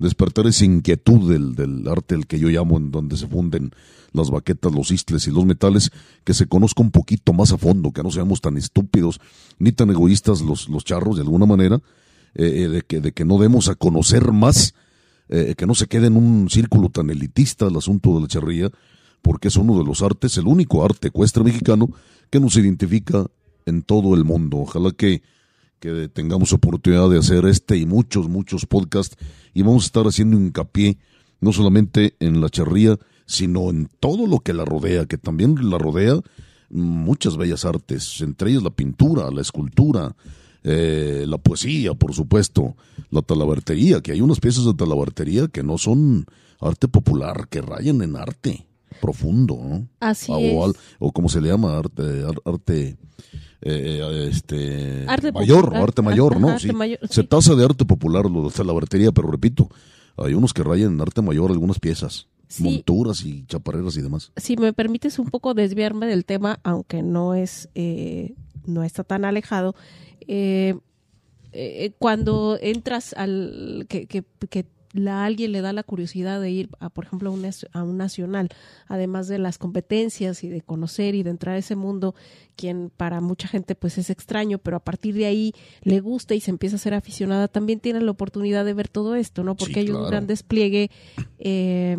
[0.04, 3.72] Despertar esa inquietud del, del arte, el que yo llamo, en donde se funden
[4.12, 5.92] las baquetas, los istles y los metales,
[6.24, 9.20] que se conozca un poquito más a fondo, que no seamos tan estúpidos
[9.58, 11.82] ni tan egoístas los, los charros de alguna manera,
[12.36, 14.76] eh, eh, de, que, de que no demos a conocer más,
[15.30, 18.70] eh, que no se quede en un círculo tan elitista el asunto de la charría,
[19.22, 21.90] porque es uno de los artes, el único arte ecuestre mexicano
[22.30, 23.26] que nos identifica
[23.66, 24.58] en todo el mundo.
[24.58, 25.22] Ojalá que
[25.92, 29.18] que tengamos oportunidad de hacer este y muchos, muchos podcasts
[29.54, 30.98] y vamos a estar haciendo hincapié
[31.42, 35.78] no solamente en la charría, sino en todo lo que la rodea, que también la
[35.78, 36.22] rodea
[36.70, 40.16] muchas bellas artes, entre ellas la pintura, la escultura,
[40.64, 42.78] eh, la poesía, por supuesto,
[43.12, 46.26] la talabartería, que hay unas piezas de talabartería que no son
[46.62, 48.66] arte popular, que rayan en arte
[49.02, 49.88] profundo, ¿no?
[50.00, 50.78] Así o, es.
[51.00, 52.96] o como se le llama, arte, ar- arte,
[53.66, 55.84] eh, este, Arte mayor, popular.
[55.84, 56.50] arte mayor, Ajá, ¿no?
[56.50, 57.08] arte Sí.
[57.10, 59.70] Se tasa de arte popular lo de la talabartería, pero repito,
[60.18, 62.64] hay unos que rayan en arte mayor algunas piezas, Sí.
[62.64, 64.32] monturas y chaparreras y demás.
[64.36, 68.36] si me permites un poco desviarme del tema, aunque no es eh,
[68.66, 69.76] no está tan alejado,
[70.28, 70.76] eh,
[71.52, 76.70] eh, cuando entras al que, que, que la, alguien le da la curiosidad de ir
[76.80, 78.50] a, por ejemplo, a un, a un nacional,
[78.88, 82.16] además de las competencias y de conocer y de entrar a ese mundo,
[82.56, 86.40] quien para mucha gente pues es extraño, pero a partir de ahí le gusta y
[86.40, 89.56] se empieza a ser aficionada, también tiene la oportunidad de ver todo esto, ¿no?
[89.56, 90.92] Porque Sí, hay un gran despliegue
[91.40, 91.98] eh,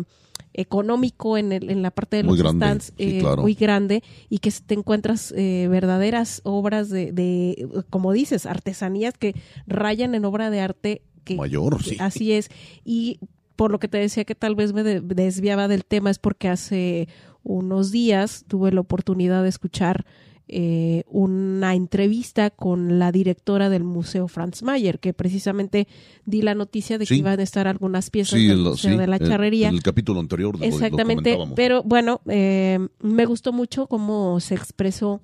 [0.53, 3.41] económico en, el, en la parte de Muy los grande, stands sí, eh, claro.
[3.41, 9.35] muy grande y que te encuentras eh, verdaderas obras de, de, como dices, artesanías que
[9.67, 11.97] rayan en obra de arte que Mayor, sí.
[11.99, 12.47] así es
[12.85, 13.19] y
[13.57, 16.47] por lo que te decía que tal vez me de- desviaba del tema es porque
[16.47, 17.07] hace
[17.43, 20.05] unos días tuve la oportunidad de escuchar
[20.47, 25.87] eh, una entrevista con la directora del Museo Franz Mayer, que precisamente
[26.25, 27.19] di la noticia de que Sí.
[27.21, 29.69] iban a estar algunas piezas Sí, del el- Museo sí, de la Charrería.
[29.69, 34.39] En el capítulo anterior de lo- lo Exactamente, pero bueno, eh, me gustó mucho cómo
[34.39, 35.21] se expresó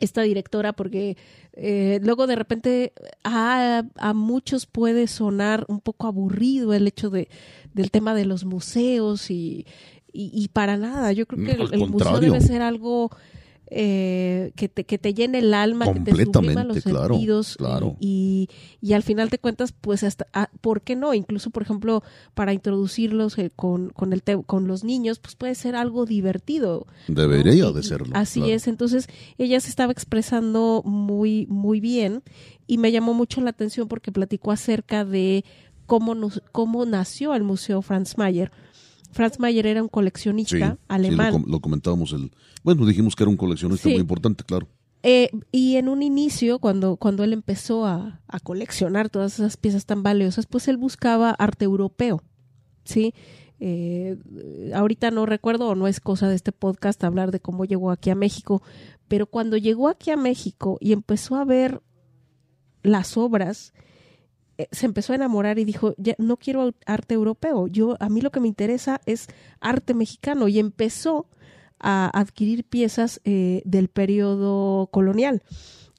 [0.00, 1.16] esta directora porque
[1.52, 2.92] eh, luego de repente
[3.24, 7.28] a, a muchos puede sonar un poco aburrido el hecho de
[7.74, 9.66] del tema de los museos y,
[10.12, 13.10] y, y para nada, yo creo que el, el museo debe ser algo
[13.70, 17.96] eh, que, te, que te llene el alma, que te sublima los claro, sentidos claro.
[18.00, 18.48] y,
[18.82, 21.14] y al final de cuentas, pues hasta, ah, ¿por qué no?
[21.14, 22.02] Incluso, por ejemplo,
[22.34, 26.86] para introducirlos eh, con, con, el te- con los niños, pues puede ser algo divertido.
[27.08, 28.08] Debería de serlo.
[28.14, 28.54] Así claro.
[28.54, 29.06] es, entonces
[29.38, 32.22] ella se estaba expresando muy, muy bien
[32.66, 35.44] y me llamó mucho la atención porque platicó acerca de
[35.86, 38.50] cómo, nos- cómo nació el Museo Franz Mayer.
[39.12, 41.32] Franz Mayer era un Sí, coleccionista sí, alemán.
[41.32, 42.12] lo, com- lo comentábamos.
[42.12, 42.30] El,
[42.62, 43.90] bueno, dijimos que era un coleccionista Sí.
[43.94, 44.68] muy importante, claro.
[45.02, 49.86] Eh, y en un inicio, cuando, cuando él empezó a, a coleccionar todas esas piezas
[49.86, 52.22] tan valiosas, pues él buscaba arte europeo,
[52.84, 53.14] ¿sí?
[53.60, 54.16] Eh,
[54.74, 58.10] ahorita no recuerdo o no es cosa de este podcast hablar de cómo llegó aquí
[58.10, 58.62] a México,
[59.08, 61.82] pero cuando llegó aquí a México y empezó a ver
[62.82, 63.72] las obras,
[64.72, 68.30] se empezó a enamorar y dijo, ya, no quiero arte europeo, yo a mí lo
[68.30, 69.28] que me interesa es
[69.60, 71.26] arte mexicano y empezó
[71.78, 75.42] a adquirir piezas eh, del periodo colonial.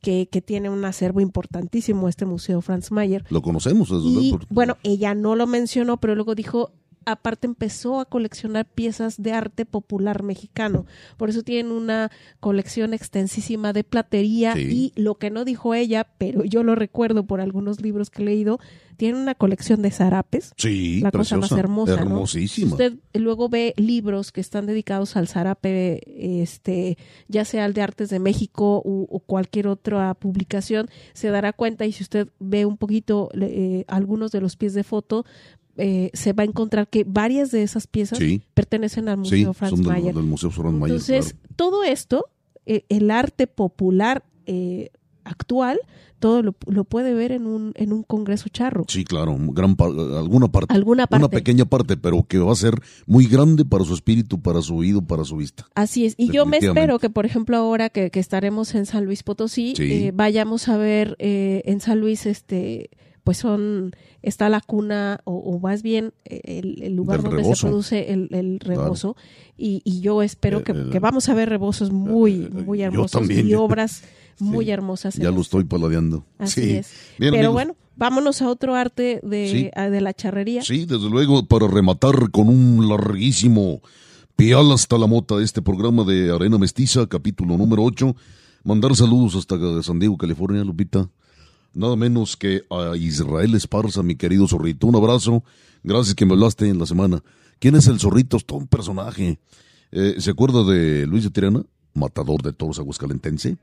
[0.03, 3.23] Que, que tiene un acervo importantísimo este museo Franz Mayer.
[3.29, 3.91] Lo conocemos.
[3.91, 6.71] Y bueno, ella no lo mencionó, pero luego dijo,
[7.05, 10.85] aparte empezó a coleccionar piezas de arte popular mexicano.
[11.17, 14.91] Por eso tienen una colección extensísima de platería Sí.
[14.95, 18.25] y lo que no dijo ella, pero yo lo recuerdo por algunos libros que he
[18.25, 18.59] leído,
[18.97, 20.53] tiene una colección de zarapes.
[20.57, 22.01] Sí, la cosa más hermosa, ¿no?
[22.01, 22.67] Hermosísima.
[22.67, 26.01] Si usted luego ve libros que están dedicados al zarape,
[26.43, 26.97] este,
[27.27, 31.85] ya sea el de Artes de México u- o, cualquier otra publicación, se dará cuenta
[31.87, 35.25] y si usted ve un poquito eh, algunos de los pies de foto,
[35.81, 38.41] eh, se va a encontrar que varias de esas piezas Sí.
[38.53, 40.13] pertenecen al Sí, Museo Franz son del, Mayer.
[40.15, 40.95] del Museo Franz Mayer.
[40.95, 41.55] Entonces, claro.
[41.55, 42.25] todo esto,
[42.65, 44.89] eh, el arte popular eh,
[45.23, 45.79] actual,
[46.19, 48.85] todo lo, lo puede ver en un, en un congreso charro.
[48.87, 50.71] Sí, claro, gran par- alguna parte.
[50.73, 51.25] Alguna parte.
[51.25, 52.75] Una pequeña parte, pero que va a ser
[53.07, 55.65] muy grande para su espíritu, para su oído, para su vista.
[55.73, 56.13] Así es.
[56.17, 59.73] Y yo me espero que, por ejemplo, ahora que, que estaremos en San Luis Potosí,
[59.75, 59.83] Sí.
[59.91, 62.91] eh, vayamos a ver eh, en San Luis, este,
[63.23, 63.91] pues son,
[64.23, 67.55] está la cuna, o, o más bien eh, el, el lugar donde rebozo.
[67.55, 69.15] se produce el, el rebozo.
[69.57, 73.29] Y, y yo espero Eh, que, eh, que vamos a ver rebozos muy, muy hermosos
[73.29, 74.03] y obras
[74.39, 74.71] muy Sí.
[74.71, 75.15] hermosas.
[75.15, 75.41] Ya lo esto.
[75.41, 76.25] estoy paladeando.
[76.39, 76.71] Así sí.
[76.77, 76.91] es.
[77.19, 77.53] Bien, Pero amigos.
[77.53, 79.69] bueno, vámonos a otro arte de, Sí.
[79.75, 80.63] a- de la charrería.
[80.63, 83.81] Sí, desde luego, para rematar con un larguísimo
[84.35, 88.15] pial hasta la mota de este programa de Arena Mestiza, capítulo número 8.
[88.63, 91.07] Mandar saludos hasta San Diego, California, Lupita.
[91.73, 94.87] Nada menos que a Israel Esparza, mi querido zorrito.
[94.87, 95.43] Un abrazo.
[95.83, 97.23] Gracias que me hablaste en la semana.
[97.59, 98.37] ¿Quién es el zorrito?
[98.37, 99.39] Es todo un personaje.
[99.91, 101.63] Eh, ¿Se acuerda de Luis de Tirana?
[101.93, 103.57] Matador de toros aguascalentense.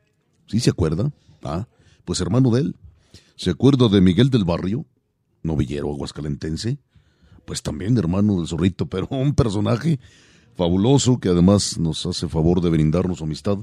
[0.46, 1.12] ¿Sí se acuerda?
[1.42, 1.68] Ah,
[2.04, 2.76] pues hermano de él.
[3.36, 4.86] ¿Se acuerda de Miguel del Barrio?
[5.42, 6.78] Novillero aguascalentense.
[7.44, 10.00] Pues también hermano del zorrito, pero un personaje
[10.56, 13.58] fabuloso que además nos hace favor de brindarnos amistad.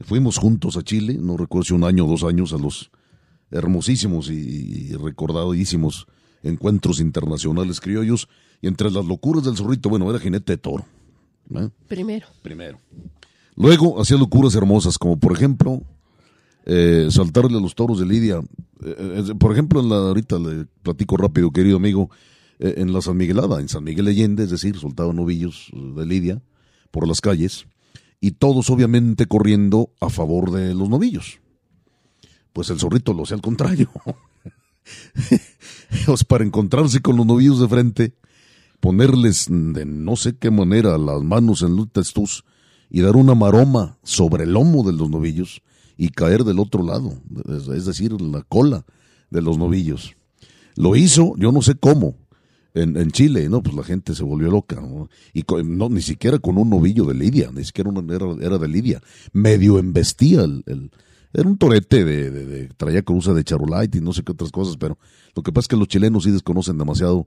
[0.00, 2.90] Fuimos juntos a Chile, no recuerdo si un año o dos años a los
[3.50, 6.06] hermosísimos y, recordadísimos
[6.42, 8.28] encuentros internacionales criollos.
[8.60, 10.84] Y entre las locuras del zorrito, bueno, era jinete de toro.
[11.86, 12.26] Primero.
[12.42, 12.80] Primero.
[13.54, 15.82] Luego hacía locuras hermosas, como por ejemplo,
[16.64, 18.40] eh, saltarle a los toros de Lidia.
[18.84, 22.10] Eh, eh, por ejemplo, en la, ahorita le platico rápido, querido amigo,
[22.58, 26.42] en la San Miguelada, en San Miguel Allende, es decir, soltaban novillos de Lidia
[26.90, 27.66] por las calles,
[28.18, 31.38] y todos obviamente corriendo a favor de los novillos.
[32.56, 33.90] Pues el zorrito lo hacía al contrario.
[36.06, 38.14] pues para encontrarse con los novillos de frente,
[38.80, 42.46] ponerles de no sé qué manera las manos en los testos
[42.88, 45.60] y dar una maroma sobre el lomo de los novillos
[45.98, 47.20] y caer del otro lado,
[47.76, 48.86] es decir, la cola
[49.28, 50.16] de los novillos.
[50.76, 52.16] Lo hizo, yo no sé cómo,
[52.72, 53.62] en, en Chile, ¿no?
[53.62, 54.82] Pues la gente se volvió loca,
[55.34, 59.02] Y no, ni siquiera con un novillo de Lidia, ni siquiera una, era, de Lidia.
[59.34, 60.90] Medio embestía el,
[61.32, 64.76] era un torete de, de, traía cruza de charolite y no sé qué otras cosas,
[64.76, 64.98] pero
[65.34, 67.26] lo que pasa es que los chilenos sí desconocen demasiado,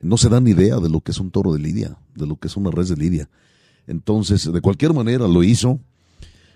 [0.00, 2.48] no se dan idea de lo que es un toro de Lidia, de lo que
[2.48, 3.28] es una res de Lidia.
[3.86, 5.80] Entonces, de cualquier manera lo hizo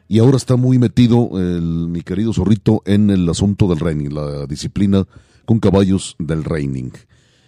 [0.06, 4.46] y ahora está muy metido el, mi querido zorrito en el asunto del reining, la
[4.46, 5.06] disciplina
[5.44, 6.92] con caballos del reining.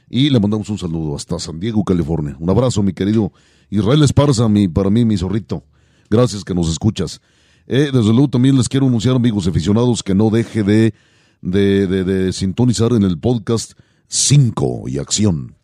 [0.08, 2.36] Y le mandamos un saludo hasta San Diego, California.
[2.38, 3.32] Un abrazo, mi querido
[3.70, 5.64] Israel Esparza, mi, para mí, mi zorrito.
[6.08, 7.20] Gracias que nos escuchas.
[7.66, 10.94] Eh, desde luego también les quiero anunciar, amigos aficionados, que no deje de,
[11.42, 13.72] de, de, de sintonizar en el podcast
[14.08, 15.56] 5 y acción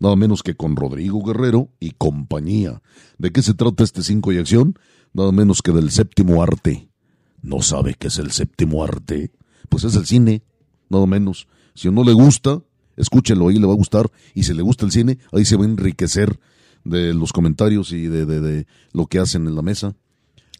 [0.00, 2.82] nada menos que con Rodrigo Guerrero y compañía.
[3.18, 4.78] ¿De qué se trata este cinco y acción?
[5.12, 6.88] Nada menos que del séptimo arte.
[7.42, 9.32] ¿No sabe qué es el séptimo arte?
[9.68, 10.42] Pues es el cine,
[10.88, 11.48] nada menos.
[11.74, 12.62] Si no le gusta,
[12.96, 14.10] escúchenlo, ahí le va a gustar.
[14.34, 16.38] Y si le gusta el cine, ahí se va a enriquecer
[16.84, 19.96] de los comentarios y de, de, de lo que hacen en la mesa.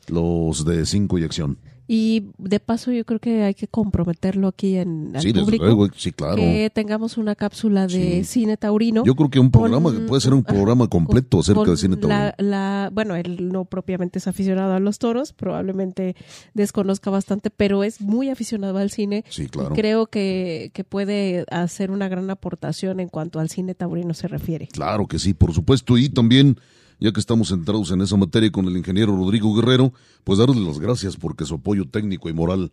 [0.08, 1.58] Los de cinco y acción.
[1.90, 5.88] Y de paso yo creo que hay que comprometerlo aquí en el público.
[5.96, 6.36] sí, claro.
[6.36, 9.04] Que tengamos una cápsula de cine taurino.
[9.06, 12.34] Yo creo que un programa, puede ser un programa completo acerca de cine taurino.
[12.36, 16.14] La, bueno, él no propiamente es aficionado a los toros, probablemente
[16.52, 19.24] desconozca bastante, pero es muy aficionado al cine.
[19.30, 19.74] Sí, claro.
[19.74, 24.68] creo que, que puede hacer una gran aportación en cuanto al cine taurino se refiere.
[24.72, 25.96] Claro que sí, por supuesto.
[25.96, 26.58] Y también
[27.00, 29.92] ya que estamos centrados en esa materia con el ingeniero Rodrigo Guerrero,
[30.24, 32.72] pues darle las gracias porque su apoyo técnico y moral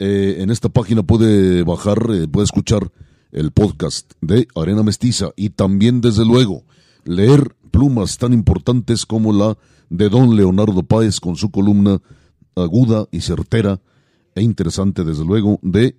[0.00, 2.90] eh, en esta página puede bajar, eh, puede escuchar
[3.30, 6.64] el podcast de Arena Mestiza y también, desde luego,
[7.04, 9.56] leer plumas tan importantes como la
[9.88, 12.02] de don Leonardo Páez con su columna
[12.56, 13.80] aguda y certera
[14.34, 15.96] e interesante, desde luego, de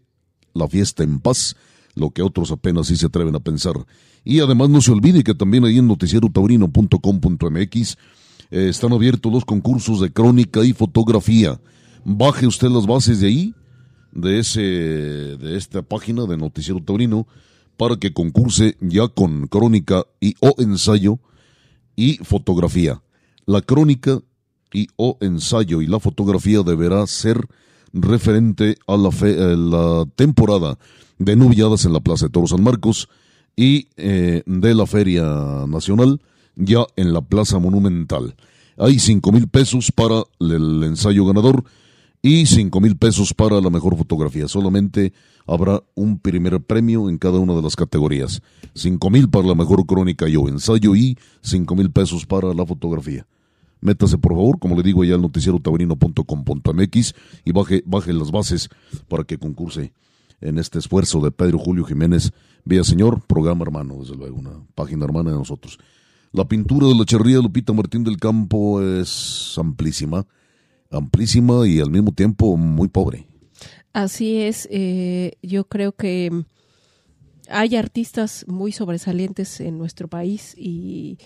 [0.53, 1.55] la fiesta en paz,
[1.95, 3.73] lo que otros apenas sí se atreven a pensar.
[4.23, 7.97] Y además no se olvide que también ahí en noticierotaurino.com.mx
[8.51, 11.59] eh, están abiertos los concursos de crónica y fotografía.
[12.03, 13.55] Baje usted las bases de ahí,
[14.11, 17.27] de, ese, de esta página de Noticiero Taurino,
[17.77, 21.19] para que concurse ya con crónica y o ensayo
[21.95, 23.01] y fotografía.
[23.45, 24.21] La crónica
[24.73, 27.47] y o ensayo y la fotografía deberá ser
[27.93, 30.77] referente a la, eh, la temporada
[31.17, 33.09] de nubilladas en la Plaza de Toros San Marcos
[33.55, 36.21] y eh, de la Feria Nacional
[36.55, 38.35] ya en la Plaza Monumental.
[38.77, 41.63] Hay cinco mil pesos para el ensayo ganador
[42.21, 44.47] y cinco mil pesos para la mejor fotografía.
[44.47, 45.13] Solamente
[45.45, 48.41] habrá un primer premio en cada una de las categorías.
[48.73, 52.65] Cinco mil para la mejor crónica y o ensayo y cinco mil pesos para la
[52.65, 53.25] fotografía.
[53.81, 58.69] Métase, por favor, como le digo, ya al noticiero taurino.com.mx y baje, baje las bases
[59.07, 59.91] para que concurse
[60.39, 62.31] en este esfuerzo de Pedro Julio Jiménez
[62.63, 65.79] Vía Señor, programa hermano, desde luego, una página hermana de nosotros.
[66.31, 70.25] La pintura de la charría de Lupita Martín del Campo es amplísima,
[70.89, 73.25] amplísima y al mismo tiempo muy pobre.
[73.93, 76.45] Así es, eh, yo creo que
[77.49, 81.17] hay artistas muy sobresalientes en nuestro país y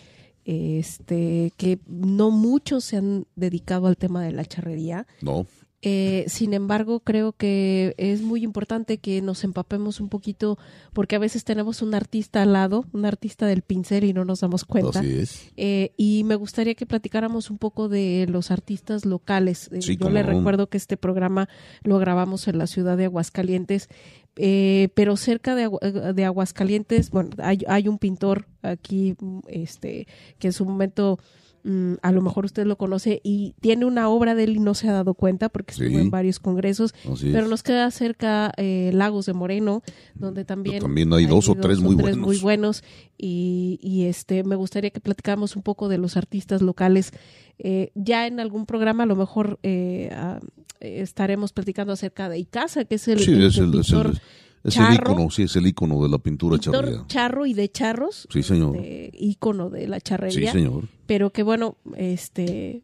[0.46, 5.08] este que no muchos se han dedicado al tema de la charrería.
[5.22, 5.46] No.
[5.82, 10.58] Eh, sin embargo, creo que es muy importante que nos empapemos un poquito,
[10.94, 14.40] porque a veces tenemos un artista al lado, un artista del pincel y no nos
[14.40, 15.02] damos cuenta.
[15.02, 15.52] Así es.
[15.58, 19.70] Eh, y me gustaría que platicáramos un poco de los artistas locales.
[19.72, 21.50] Eh, Yo le recuerdo que este programa
[21.84, 23.90] lo grabamos en la ciudad de Aguascalientes,
[24.38, 25.70] eh, pero cerca de,
[26.14, 29.16] de Aguascalientes, bueno, hay, hay un pintor aquí,
[29.48, 30.08] este,
[30.40, 31.20] que en su momento
[31.66, 34.74] mm, a lo mejor usted lo conoce y tiene una obra de él y no
[34.76, 35.96] se ha dado cuenta porque estuvo Sí.
[35.96, 39.82] en varios congresos, Así pero nos queda cerca eh, Lagos de Moreno,
[40.14, 42.18] donde también, También hay dos o tres muy buenos.
[42.26, 42.84] muy buenos
[43.18, 47.12] y, y, este me gustaría que platicáramos un poco de los artistas locales.
[47.60, 50.40] Eh, ya en algún programa a lo mejor eh, ah,
[50.82, 54.08] estaremos platicando acerca de Icaza, que es el, Sí, el- es el el, es pintor,
[54.08, 54.22] el,
[54.68, 55.12] es el charro.
[55.14, 57.06] ícono, sí, es el ícono de la pintura charrería.
[57.08, 58.74] charro y de charros, Sí, señor.
[58.74, 60.86] de ícono de la Sí, charrería señor.
[61.06, 62.84] pero que bueno, este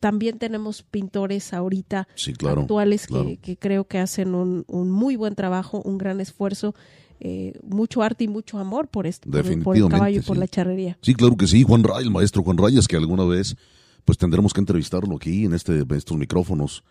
[0.00, 2.62] también tenemos pintores ahorita Sí, claro.
[2.62, 3.24] actuales claro.
[3.26, 6.74] que, que creo que hacen un, un muy buen trabajo, un gran esfuerzo,
[7.20, 10.36] eh, mucho arte y mucho amor por esto, por, por el Definitivamente, caballo y por
[10.36, 10.40] sí.
[10.40, 10.98] la charrería.
[11.00, 13.56] Sí, claro que sí, Juan Ray, el maestro Juan Rayas, que alguna vez
[14.04, 16.84] pues tendremos que entrevistarlo aquí en este en estos micrófonos.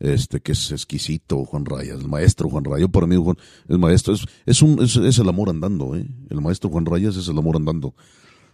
[0.00, 2.80] Este que es exquisito, Juan Rayas, el maestro Juan Rayas.
[2.80, 3.36] Yo para mí Juan,
[3.68, 6.06] el maestro es, es un es, es el amor andando, ¿eh?
[6.30, 7.94] El maestro Juan Rayas es el amor andando.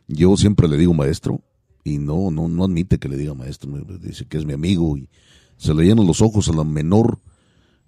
[0.08, 1.40] Yo siempre le digo maestro
[1.84, 3.70] y no no no admite que le diga maestro,
[4.00, 5.08] dice que es mi amigo y
[5.56, 7.20] se le llenan los ojos a la menor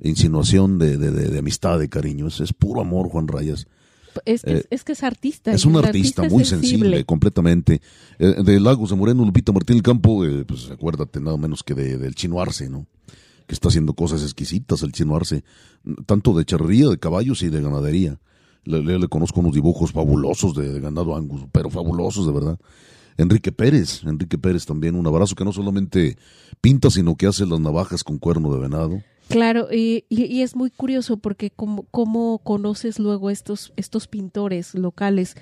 [0.01, 2.29] insinuación de, de, de- de amistad, de cariño.
[2.29, 3.67] Es, es puro amor, Juan Rayas.
[4.25, 5.53] Es que, Eh, es, que es artista.
[5.53, 7.81] Es un artista muy sensible, completamente.
[8.19, 11.75] Eh, de Lagos de Moreno, Lupita Martín del Campo, eh, pues acuérdate nada menos que
[11.75, 12.87] de- del Chino Arce, ¿no?
[13.49, 15.43] Que está haciendo cosas exquisitas el Chino Arce,
[16.07, 18.21] tanto de charrería, de caballos y de ganadería.
[18.65, 22.59] Le, conozco unos dibujos fabulosos de, ganado angus, pero fabulosos de verdad.
[23.17, 26.17] Enrique Pérez, Enrique Pérez también, un abrazo que no solamente
[26.61, 29.03] pinta, sino que hace las navajas con cuerno de venado.
[29.29, 34.75] Claro, y, y- y es muy curioso porque como, cómo conoces luego estos, estos pintores
[34.75, 35.35] locales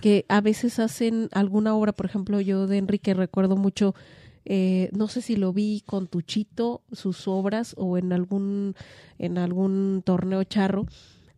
[0.00, 3.94] que a veces hacen alguna obra, por ejemplo, yo de Enrique recuerdo mucho,
[4.44, 8.74] eh, no sé si lo vi con Tuchito, sus obras, o en algún,
[9.18, 10.86] en algún torneo charro,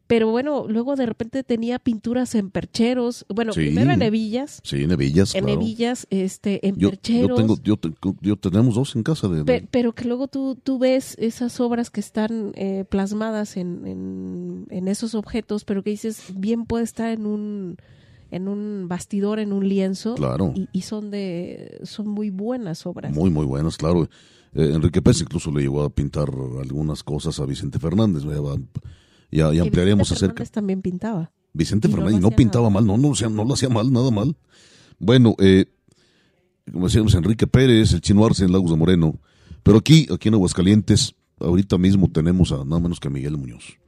[0.08, 3.60] pero bueno, luego de repente tenía pinturas en percheros, bueno, Sí.
[3.62, 5.60] primero en hebillas, Sí, en hebillas, en claro.
[5.60, 7.36] hebillas, este, en Yo, yo percheros.
[7.40, 10.54] tengo, yo, te- yo tenemos dos en casa de, de- Pe- pero que luego tú,
[10.62, 15.90] tú ves esas obras que están eh, plasmadas en, en, en esos objetos, pero que
[15.90, 17.76] dices, bien puede estar en un
[18.30, 20.52] en un bastidor, en un lienzo, Claro.
[20.54, 23.12] y, y son de son muy buenas obras.
[23.14, 24.08] Muy, muy buenas, claro.
[24.54, 26.28] Eh, Enrique Pérez incluso le llegó a pintar
[26.62, 28.22] algunas cosas a Vicente Fernández.
[29.30, 30.34] Ya, ya, ampliaremos Vicente acerca.
[30.34, 31.30] Fernández también pintaba.
[31.52, 33.92] Vicente y no Fernández no hacía pintaba nada mal, no, no, no lo hacía mal,
[33.92, 34.36] nada mal.
[34.98, 35.66] Bueno, eh,
[36.72, 39.18] como decíamos, Enrique Pérez, el Chino Arce en Lagos de Moreno.
[39.62, 43.78] Pero aquí, aquí en Aguascalientes, ahorita mismo tenemos a nada menos que a Miguel Muñoz.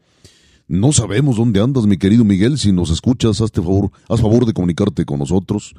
[0.69, 2.59] No sabemos dónde andas, mi querido Miguel.
[2.59, 5.75] Si nos escuchas, hazte favor, haz favor de comunicarte con nosotros.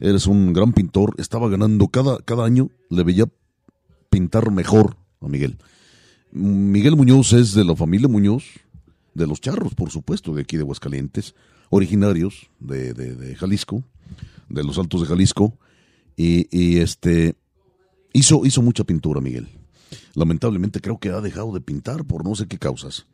[0.00, 1.14] Eres un gran pintor.
[1.18, 3.26] Estaba ganando cada, cada año, le veía
[4.10, 5.58] pintar mejor a Miguel.
[6.32, 8.44] Miguel Muñoz es de la familia Muñoz,
[9.14, 11.34] de los charros, por supuesto, de aquí de Aguascalientes,
[11.70, 13.84] originarios de, de- de Jalisco,
[14.48, 15.56] de los Altos de Jalisco,
[16.16, 17.36] y, y, este
[18.12, 19.48] hizo, hizo mucha pintura, Miguel.
[20.14, 23.06] Lamentablemente creo que ha dejado de pintar por no sé qué causas.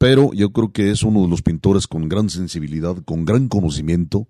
[0.00, 4.28] Pero yo creo que es uno de los pintores con gran sensibilidad, con gran conocimiento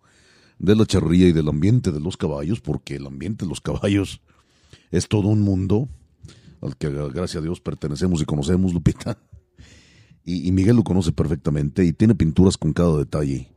[0.59, 4.21] de la charría y del ambiente de los caballos, porque el ambiente de los caballos
[4.91, 5.89] es todo un mundo
[6.61, 9.16] al que gracias a Dios pertenecemos y conocemos, Lupita.
[10.25, 13.55] Y, Miguel lo conoce perfectamente y tiene pinturas con cada detalle.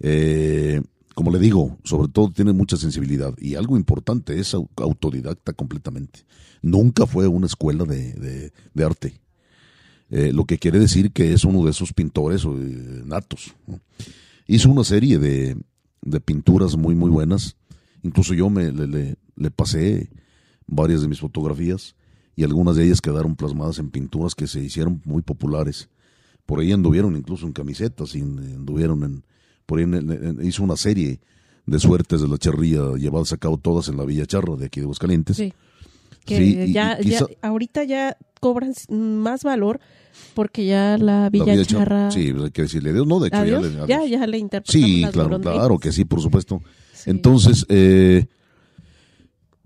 [0.00, 0.80] Eh,
[1.14, 6.20] como le digo, sobre todo tiene mucha sensibilidad y algo importante, es au- autodidacta completamente.
[6.62, 8.50] Nunca fue a una escuela de
[8.82, 9.20] arte.
[10.16, 13.52] Eh, lo que quiere decir que es uno de esos pintores eh, natos.
[14.46, 15.56] Hizo una serie de,
[16.02, 17.56] de pinturas muy, muy buenas.
[18.04, 20.10] Incluso yo me, le, le- pasé
[20.68, 21.96] varias de mis fotografías
[22.36, 25.88] y algunas de ellas quedaron plasmadas en pinturas que se hicieron muy populares.
[26.46, 29.24] Por ahí anduvieron incluso en camisetas y anduvieron en...
[29.66, 31.18] Por ahí en- hizo una serie
[31.66, 34.78] de suertes de la charría llevadas a cabo todas en la Villa Charra de aquí
[34.78, 35.36] de Aguascalientes.
[35.38, 35.52] Sí.
[36.24, 39.80] Que Sí, ya, y quizá- ya- ahorita ya cobran más valor
[40.34, 43.06] porque ya la Villa, La Charra, Sí, pues hay que decirle adiós.
[43.06, 45.92] No, de hecho, adiós, ya le- ya, ya le interpretamos Sí, las claro, claro que
[45.92, 46.62] sí, por supuesto.
[46.94, 47.10] Sí.
[47.10, 48.26] Entonces, eh,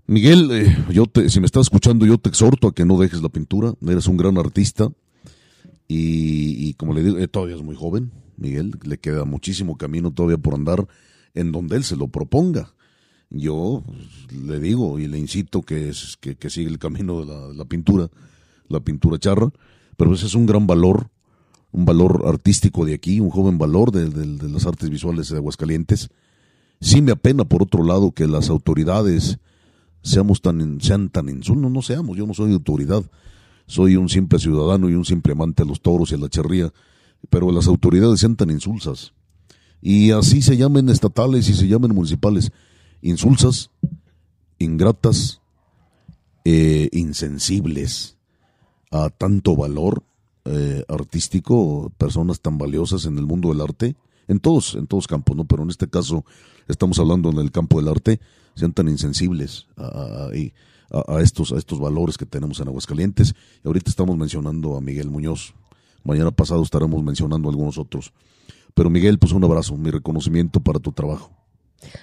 [0.07, 3.21] Miguel, eh, yo te, si me estás escuchando, yo te exhorto a que no dejes
[3.21, 3.73] la pintura.
[3.87, 4.89] Eres un gran artista
[5.87, 8.11] y, y como le digo, eh, todavía es muy joven.
[8.37, 10.87] Miguel, le queda muchísimo camino todavía por andar
[11.35, 12.73] en donde él se lo proponga.
[13.29, 13.83] Yo
[14.31, 18.09] le digo y le incito que, es, que, siga el camino de la, pintura,
[18.67, 19.51] la pintura charra,
[19.97, 21.09] pero ese es un gran valor,
[21.71, 26.09] un valor artístico de aquí, un joven valor de, las artes visuales de Aguascalientes.
[26.81, 29.37] Sí me apena, por otro lado, que las autoridades
[30.01, 33.03] seamos tan, sean tan insultos, no, seamos, yo no soy autoridad,
[33.67, 36.73] soy un simple ciudadano y un simple amante de los toros y a la charría,
[37.29, 39.13] pero las autoridades sean tan insulsas.
[39.81, 42.51] Y así se llamen estatales y se llamen municipales,
[43.01, 43.71] insulsas,
[44.57, 45.41] ingratas,
[46.45, 48.17] eh, insensibles
[48.91, 50.03] a tanto valor
[50.45, 53.95] eh, artístico, personas tan valiosas en el mundo del arte,
[54.27, 55.45] en todos, en todos campos, ¿no?
[55.45, 56.25] Pero en este caso
[56.67, 58.19] estamos hablando en el campo del arte,
[58.55, 60.29] sean tan insensibles a,
[60.91, 63.35] a- estos, a estos valores que tenemos en Aguascalientes.
[63.63, 65.53] Y ahorita estamos mencionando a Miguel Muñoz.
[66.03, 68.11] Mañana pasado estaremos mencionando a algunos otros.
[68.73, 71.31] Pero Miguel, pues un abrazo, mi reconocimiento para tu trabajo.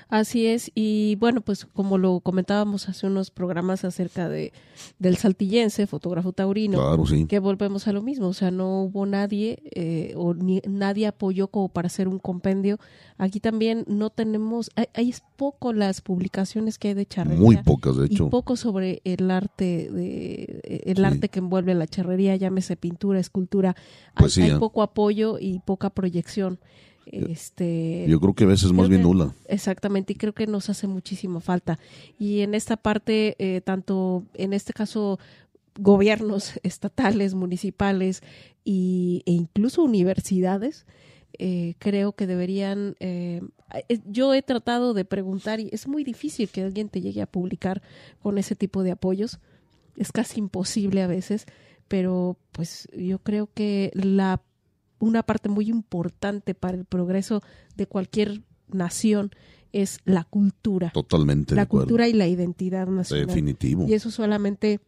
[0.09, 4.53] Así es, y bueno, pues como lo comentábamos hace unos programas acerca de
[4.99, 7.27] del saltillense, fotógrafo taurino, Claro, sí.
[7.27, 11.49] que volvemos a lo mismo, o sea, no hubo nadie eh, o ni, nadie apoyó
[11.49, 12.79] como para hacer un compendio.
[13.19, 17.41] Aquí también no tenemos, hay, hay es poco las publicaciones que hay de charrería.
[17.41, 18.29] Muy pocas, de y hecho.
[18.31, 21.05] poco sobre el arte de el Sí.
[21.05, 23.75] arte que envuelve la charrería, llámese pintura, escultura.
[24.15, 24.59] Pues hay, sí, hay ¿eh?
[24.61, 26.59] poco apoyo y poca proyección.
[27.07, 29.35] Este, Yo creo que a veces más bien que- nula.
[29.49, 31.79] Exactamente, y creo que nos hace muchísima falta.
[32.19, 35.19] Y en esta parte, eh, tanto en este caso,
[35.79, 38.23] gobiernos estatales, municipales
[38.65, 40.87] y, e incluso universidades,
[41.39, 42.97] eh, creo que deberían.
[43.01, 43.43] eh,
[43.89, 47.27] eh, yo he tratado de preguntar y es muy difícil que alguien te llegue a
[47.27, 47.83] publicar
[48.23, 49.39] con ese tipo de apoyos.
[49.97, 51.47] Es casi imposible a veces,
[51.89, 54.41] pero pues yo creo que la
[54.99, 57.43] una parte muy importante para el progreso
[57.77, 58.43] de cualquier
[58.73, 59.31] nación
[59.73, 63.27] es la cultura, Totalmente de la cultura y la identidad nacional.
[63.27, 63.87] Definitivo.
[63.89, 64.81] Y eso solamente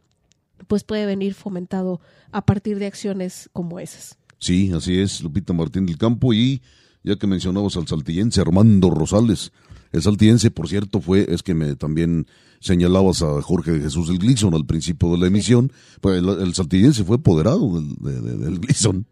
[0.67, 2.01] pues puede venir fomentado
[2.33, 4.17] a partir de acciones como esas.
[4.39, 6.63] Sí, así es, Lupita Martín del Campo y
[7.05, 9.53] ya que mencionabas al saltillense Armando Rosales.
[9.93, 12.27] El saltillense, por cierto, fue, es que me también
[12.61, 17.05] señalabas a Jorge Jesús del Gleason al principio de la emisión, pues el, el saltillense
[17.05, 19.07] fue apoderado del, de- de- del Gleason,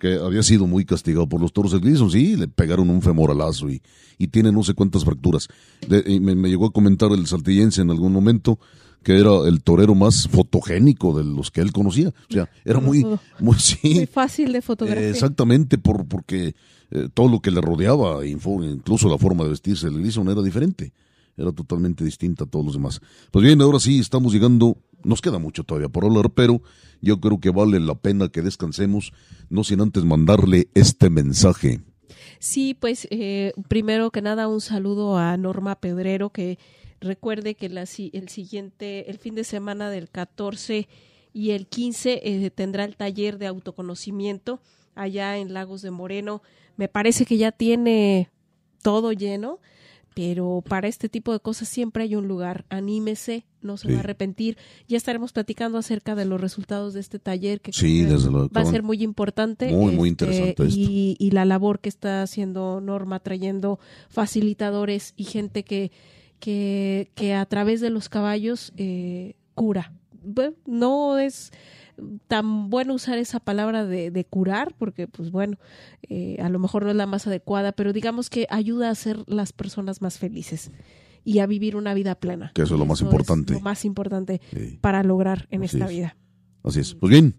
[0.00, 3.68] que había sido muy castigado por los toros del Gleason, sí, le pegaron un femoralazo
[3.70, 3.82] y,
[4.18, 5.48] y tiene no sé cuántas fracturas.
[5.88, 8.58] De- y me, me llegó a comentar el saltillense en algún momento
[9.02, 12.08] que era el torero más fotogénico de los que él conocía.
[12.08, 13.06] O sea, era muy,
[13.40, 15.04] muy, sí, Muy fácil de fotografiar.
[15.04, 16.54] eh, Exactamente, por, porque
[16.90, 20.92] eh, todo lo que le rodeaba, incluso la forma de vestirse de Gleason era diferente.
[21.36, 23.00] Era totalmente distinta a todos los demás.
[23.30, 26.60] Pues bien, ahora sí estamos llegando, nos queda mucho todavía por hablar, pero
[27.00, 29.12] yo creo que vale la pena que descansemos,
[29.50, 31.80] no sin antes mandarle este mensaje.
[32.38, 36.58] Sí, pues eh, primero que nada un saludo a Norma Pedrero que
[37.00, 40.88] recuerde que la, el siguiente, el fin de semana del 14
[41.32, 44.60] y el 15 eh, tendrá el taller de autoconocimiento
[44.94, 46.42] allá en Lagos de Moreno.
[46.76, 48.30] Me parece que ya tiene
[48.82, 49.60] todo lleno,
[50.18, 52.64] pero para este tipo de cosas siempre hay un lugar.
[52.70, 53.92] Anímese, no se Sí.
[53.92, 54.58] va a arrepentir.
[54.88, 58.48] Ya estaremos platicando acerca de los resultados de este taller que Sí, desde luego.
[58.48, 59.70] va a ser muy importante.
[59.70, 60.64] Muy, muy este, interesante esto.
[60.66, 65.92] y, y la labor que está haciendo Norma, trayendo facilitadores y gente que,
[66.40, 69.92] que, que a través de los caballos eh, cura.
[70.24, 71.52] Bueno, no es
[72.26, 75.56] tan bueno usar esa palabra de, de curar, porque pues bueno,
[76.08, 79.18] eh, a lo mejor no es la más adecuada, pero digamos que ayuda a ser
[79.26, 80.70] las personas más felices
[81.24, 82.52] y a vivir una vida plena.
[82.54, 83.52] Que eso es lo más importante.
[83.54, 84.78] lo más importante Sí.
[84.80, 85.90] para lograr en Así esta es.
[85.90, 86.16] vida.
[86.64, 86.94] Así es.
[86.94, 87.34] Pues bien,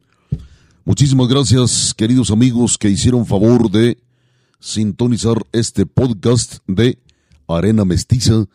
[0.86, 3.98] muchísimas gracias, queridos amigos, que hicieron favor de
[4.60, 7.00] sintonizar este podcast de
[7.48, 8.46] Arena Mestiza.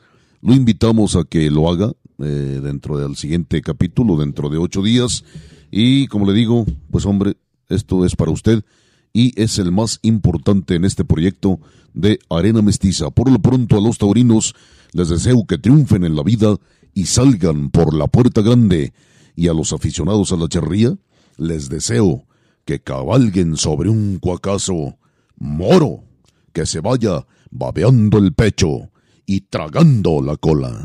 [0.43, 5.25] Lo invitamos a que lo haga eh, dentro del siguiente capítulo, dentro de ocho días.
[5.77, 7.37] Y como le digo, pues hombre,
[7.69, 8.63] esto es para usted
[9.13, 11.59] y es el más importante en este proyecto
[11.95, 13.11] de Arena Mestiza.
[13.11, 14.55] Por lo pronto a los taurinos
[14.93, 16.57] les deseo que triunfen en la vida
[16.95, 18.93] y salgan por la puerta grande.
[19.35, 20.97] Y a los aficionados a la charría
[21.39, 22.25] les deseo
[22.65, 24.97] que cabalguen sobre un cuacazo
[25.39, 26.05] moro,
[26.53, 28.93] que se vaya babeando el pecho
[29.27, 30.85] y tragando la cola.